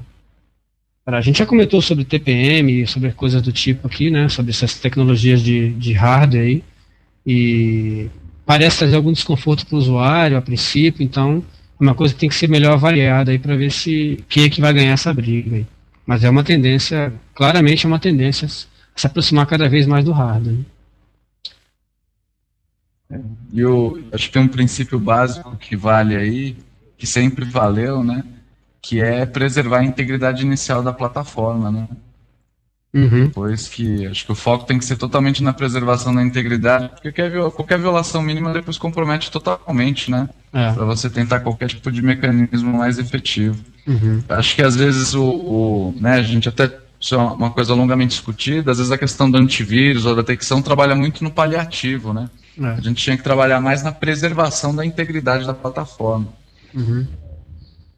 [1.06, 4.28] a gente já comentou sobre TPM, sobre coisas do tipo aqui, né?
[4.28, 6.64] Sobre essas tecnologias de, de hardware aí.
[7.26, 8.10] E
[8.46, 11.44] parece trazer algum desconforto para o usuário a princípio, então
[11.80, 14.50] é uma coisa que tem que ser melhor avaliada aí para ver se quem é
[14.50, 15.66] que vai ganhar essa briga aí.
[16.06, 20.56] Mas é uma tendência, claramente é uma tendência se aproximar cada vez mais do hardware.
[20.56, 20.64] Né?
[23.10, 23.20] É,
[23.54, 26.58] e eu acho que tem um princípio básico que vale aí,
[26.98, 28.24] que sempre valeu, né?
[28.82, 31.88] Que é preservar a integridade inicial da plataforma, né?
[32.96, 33.30] Uhum.
[33.30, 37.12] Pois que acho que o foco tem que ser totalmente na preservação da integridade, porque
[37.12, 40.30] qualquer, qualquer violação mínima depois compromete totalmente, né?
[40.54, 40.72] É.
[40.72, 43.62] Para você tentar qualquer tipo de mecanismo mais efetivo.
[43.86, 44.24] Uhum.
[44.30, 48.12] Acho que às vezes o, o, né, a gente até isso é uma coisa longamente
[48.12, 52.30] discutida, às vezes a questão do antivírus ou da detecção trabalha muito no paliativo, né?
[52.60, 52.66] É.
[52.66, 56.28] A gente tinha que trabalhar mais na preservação da integridade da plataforma.
[56.74, 57.06] Uhum.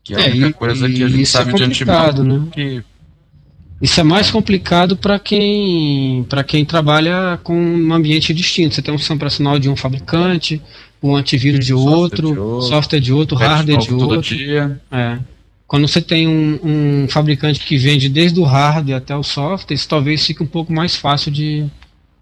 [0.04, 2.48] Que é a é, única coisa que a gente sabe é de antivírus né?
[2.52, 2.84] que
[3.82, 8.74] isso é mais complicado para quem para quem trabalha com um ambiente distinto.
[8.74, 10.62] Você tem um sistema operacional de um fabricante,
[11.02, 14.36] um antivírus de outro, software de outro, software de outro hardware de outro.
[14.36, 14.82] Dia.
[14.92, 15.20] É.
[15.68, 19.88] Quando você tem um, um, fabricante que vende desde o hardware até o software, isso
[19.88, 21.66] talvez fique um pouco mais fácil de.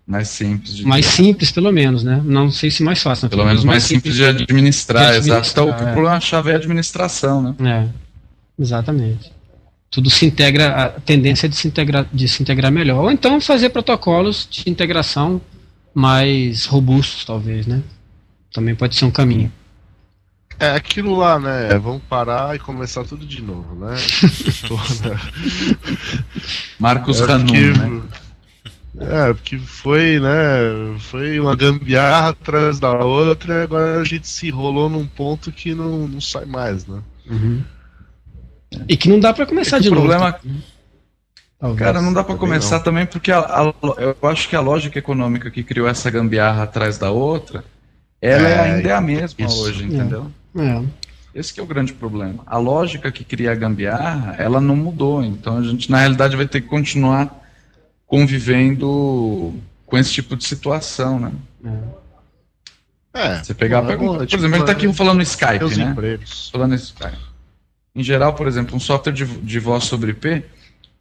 [0.08, 0.76] Mais simples.
[0.76, 2.22] De mais simples, pelo menos, né?
[2.24, 3.28] Não sei se mais fácil.
[3.28, 5.72] Pelo menos mais, mais simples, simples de administrar, de administrar exato.
[5.74, 5.90] Então, é.
[5.90, 7.56] o problema-chave é a administração, né?
[7.60, 9.36] É, exatamente
[9.96, 13.06] tudo se integra, a tendência de se integrar, de se integrar melhor.
[13.06, 15.42] Ou então fazer protocolos de integração
[15.94, 17.82] mais robustos, talvez, né?
[18.54, 19.50] Também pode ser um caminho.
[20.60, 21.78] É aquilo lá, né?
[21.80, 23.96] Vamos parar e começar tudo de novo, né?
[26.78, 28.02] Marcos é Ranum, né?
[29.00, 30.98] É, porque foi, né?
[31.00, 35.74] Foi uma gambiarra atrás da outra e agora a gente se enrolou num ponto que
[35.74, 37.02] não, não sai mais, né?
[37.30, 37.64] Uhum.
[38.88, 40.08] E que não dá para começar é de novo.
[40.08, 40.34] Problema...
[40.34, 40.42] Tá?
[41.60, 41.80] Talvez.
[41.80, 42.84] Cara, não dá para começar não.
[42.84, 46.98] também porque a, a, eu acho que a lógica econômica que criou essa gambiarra atrás
[46.98, 47.64] da outra,
[48.22, 49.62] ela é, é ainda é a mesma isso.
[49.62, 50.32] hoje, entendeu?
[50.58, 50.84] É.
[51.34, 52.44] Esse é o grande problema.
[52.46, 55.24] A lógica que cria a gambiarra, ela não mudou.
[55.24, 57.45] Então a gente, na realidade, vai ter que continuar
[58.08, 59.54] convivendo
[59.86, 61.32] com esse tipo de situação, né?
[61.64, 62.06] É.
[63.18, 65.78] É, Você pegar, pega um- é por tipo, exemplo, ele tá aqui falando no Skype,
[65.78, 65.84] né?
[65.92, 66.50] empregos.
[66.52, 67.18] Falando em Skype.
[67.96, 70.44] Em geral, por exemplo, um software de, de voz sobre IP,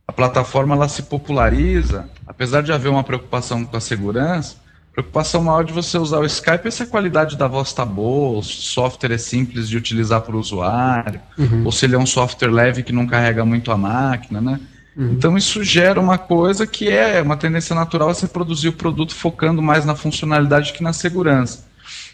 [0.07, 4.57] a plataforma ela se populariza, apesar de haver uma preocupação com a segurança,
[4.91, 7.85] a preocupação maior de você usar o Skype é se a qualidade da voz está
[7.85, 11.21] boa, o software é simples de utilizar para o usuário,
[11.65, 14.61] ou se ele é um software leve que não carrega muito a máquina, né?
[14.97, 19.15] Então isso gera uma coisa que é uma tendência natural a você produzir o produto
[19.15, 21.67] focando mais na funcionalidade que na segurança.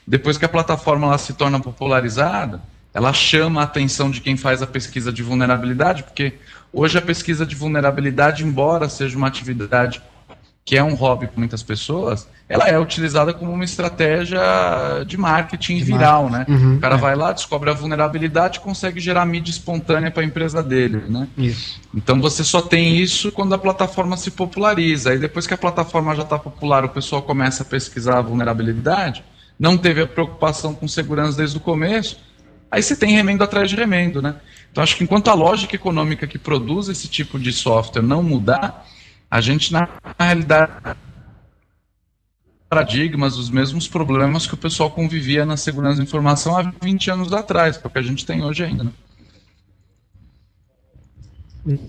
[0.07, 2.63] Depois que a plataforma ela se torna popularizada,
[2.93, 6.35] ela chama a atenção de quem faz a pesquisa de vulnerabilidade, porque
[6.73, 10.03] hoje a pesquisa de vulnerabilidade, embora seja uma atividade
[10.65, 14.41] que é um hobby para muitas pessoas, ela é utilizada como uma estratégia
[15.07, 16.45] de marketing viral, né?
[16.49, 16.99] Uhum, o cara é.
[16.99, 21.29] vai lá, descobre a vulnerabilidade e consegue gerar mídia espontânea para a empresa dele, né?
[21.39, 21.81] Isso.
[21.95, 25.11] Então você só tem isso quando a plataforma se populariza.
[25.11, 29.23] Aí depois que a plataforma já está popular, o pessoal começa a pesquisar a vulnerabilidade,
[29.57, 32.19] não teve a preocupação com segurança desde o começo,
[32.69, 34.35] aí você tem remendo atrás de remendo, né?
[34.73, 38.85] Então acho que enquanto a lógica econômica que produz esse tipo de software não mudar,
[39.31, 40.73] a gente na realidade
[42.71, 47.33] paradigmas, os mesmos problemas que o pessoal convivia na segurança da informação há 20 anos
[47.33, 48.91] atrás, que é o que a gente tem hoje ainda, né?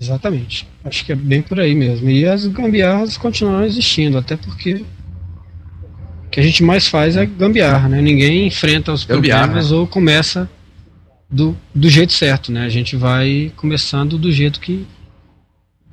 [0.00, 0.68] Exatamente.
[0.84, 2.10] Acho que é bem por aí mesmo.
[2.10, 4.84] E as gambiarras continuam existindo, até porque
[6.26, 8.00] o que a gente mais faz é gambiarra, né?
[8.02, 10.50] Ninguém enfrenta os Gambiarra, problemas ou começa
[11.30, 12.64] do, do jeito certo, né?
[12.64, 14.84] A gente vai começando do jeito que,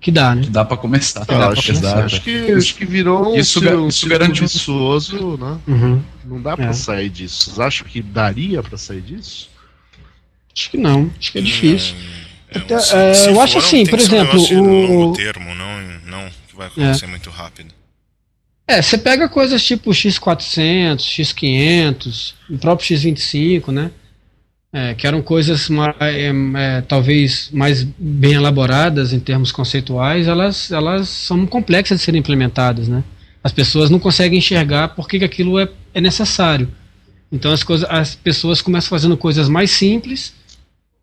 [0.01, 0.43] que dá, né?
[0.43, 1.21] Que dá para começar.
[1.21, 2.05] Ah, dá pra acho, começar.
[2.05, 5.59] acho que, acho que virou um Isso círculo- um isso círculo garante um- vicioso, né?
[5.67, 6.01] Uhum.
[6.25, 6.73] Não dá pra É.
[6.73, 7.45] sair disso.
[7.45, 9.49] Vocês acham que daria pra sair disso?
[10.55, 11.95] Acho que não, acho que é difícil.
[12.51, 15.15] É, Até- se- é, se eu for, acho assim, que por um exemplo, o- longo
[15.15, 17.73] termo, não, não que vai acontecer muito rápido.
[18.67, 23.91] É, você pega coisas tipo X400, X500, o próprio X25, né?
[24.71, 30.71] É, que eram coisas mais, é, é, talvez mais bem elaboradas em termos conceituais, elas,
[30.71, 33.03] elas são complexas de serem implementadas, né?
[33.43, 36.69] As pessoas não conseguem enxergar por que aquilo é, é necessário.
[37.31, 40.35] Então as, as pessoas começam fazendo coisas mais simples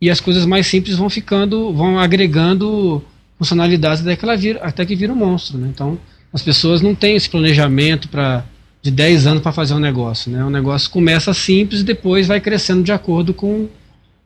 [0.00, 3.04] e as coisas mais simples vão ficando, vão agregando
[3.38, 5.68] funcionalidades até que, vira, até que vira um monstro, né?
[5.72, 5.98] Então
[6.32, 8.44] as pessoas não têm esse planejamento para
[8.86, 10.44] de 10 anos para fazer um negócio, né?
[10.44, 13.68] O negócio começa simples e depois vai crescendo de acordo com,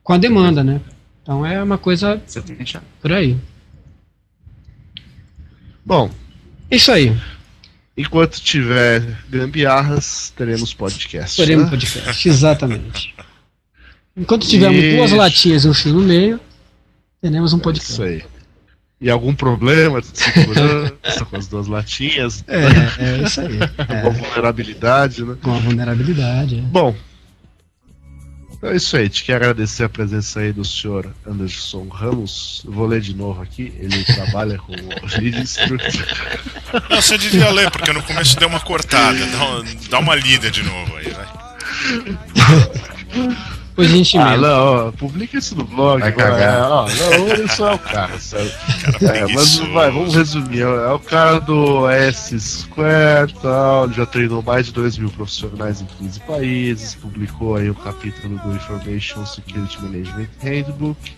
[0.03, 0.81] com a demanda, né?
[1.23, 2.21] Então é uma coisa
[3.01, 3.39] por aí.
[5.85, 6.11] Bom,
[6.71, 7.17] Isso aí.
[7.97, 11.37] enquanto tiver gambiarras, teremos podcast.
[11.37, 11.71] Teremos né?
[11.71, 13.15] podcast, exatamente.
[14.15, 14.97] Enquanto tivermos Isso.
[14.97, 16.39] duas latinhas e um fio no meio,
[17.23, 18.03] teremos um Isso podcast.
[18.03, 18.23] aí.
[19.01, 22.65] E algum problema de segurança com as duas latinhas, É,
[23.21, 23.59] é isso aí.
[23.79, 25.37] alguma vulnerabilidade, né?
[25.43, 26.59] Com a vulnerabilidade.
[26.59, 26.61] é.
[26.63, 26.95] Bom,
[28.53, 29.09] então é isso aí.
[29.09, 32.61] Te quero agradecer a presença aí do senhor Anderson Ramos.
[32.67, 33.73] Eu vou ler de novo aqui.
[33.79, 36.07] Ele trabalha com o instructor.
[36.91, 39.19] Não, você devia ler, porque no começo deu uma cortada.
[39.19, 41.27] Dá, uma- dá uma lida de novo aí, vai.
[43.81, 44.35] Por gentilmente.
[44.35, 46.01] Ah, não, ó, publica isso no blog.
[46.01, 46.41] Vai cagar.
[46.41, 48.51] é, ó, não, o Anderson é o cara, sério.
[49.01, 50.61] É, mas vai, vamos resumir.
[50.63, 55.81] É o cara do S Square tal, ele já treinou mais de 2 mil profissionais
[55.81, 61.13] em 15 países, publicou aí um capítulo do Information Security Management Handbook,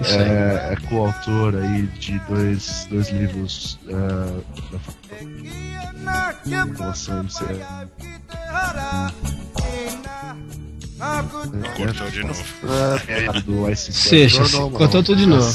[0.00, 0.20] Isso aí.
[0.20, 3.94] é, é coautor aí de dois, dois livros é,
[6.50, 7.44] da Fundação MCE.
[11.76, 12.44] Cortou de novo.
[13.46, 15.50] Uma cortou tudo de novo.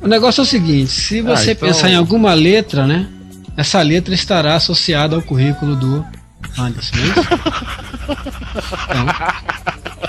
[0.00, 3.08] O negócio é o seguinte: se você Ah, então- pensar em alguma letra, né?
[3.56, 6.04] Essa letra estará associada ao currículo do
[6.58, 6.96] Anderson.
[6.96, 7.28] não é isso?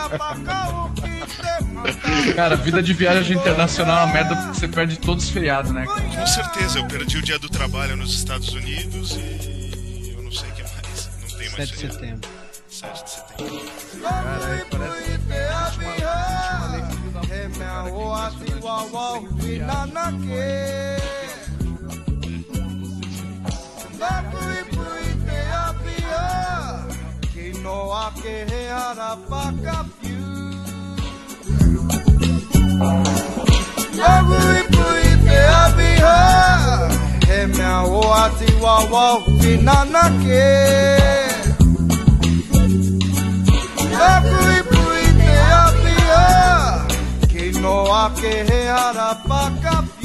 [2.35, 5.85] Cara, vida de viagem internacional é uma merda porque você perde todos os feriados, né?
[5.85, 6.01] cara?
[6.01, 10.49] Com certeza, eu perdi o dia do trabalho nos Estados Unidos e eu não sei
[10.49, 11.09] o que mais.
[11.21, 11.93] Não tem mais 7 de feriado.
[11.93, 12.29] setembro.
[12.69, 13.73] 7 de setembro.
[47.29, 50.02] Que no ha que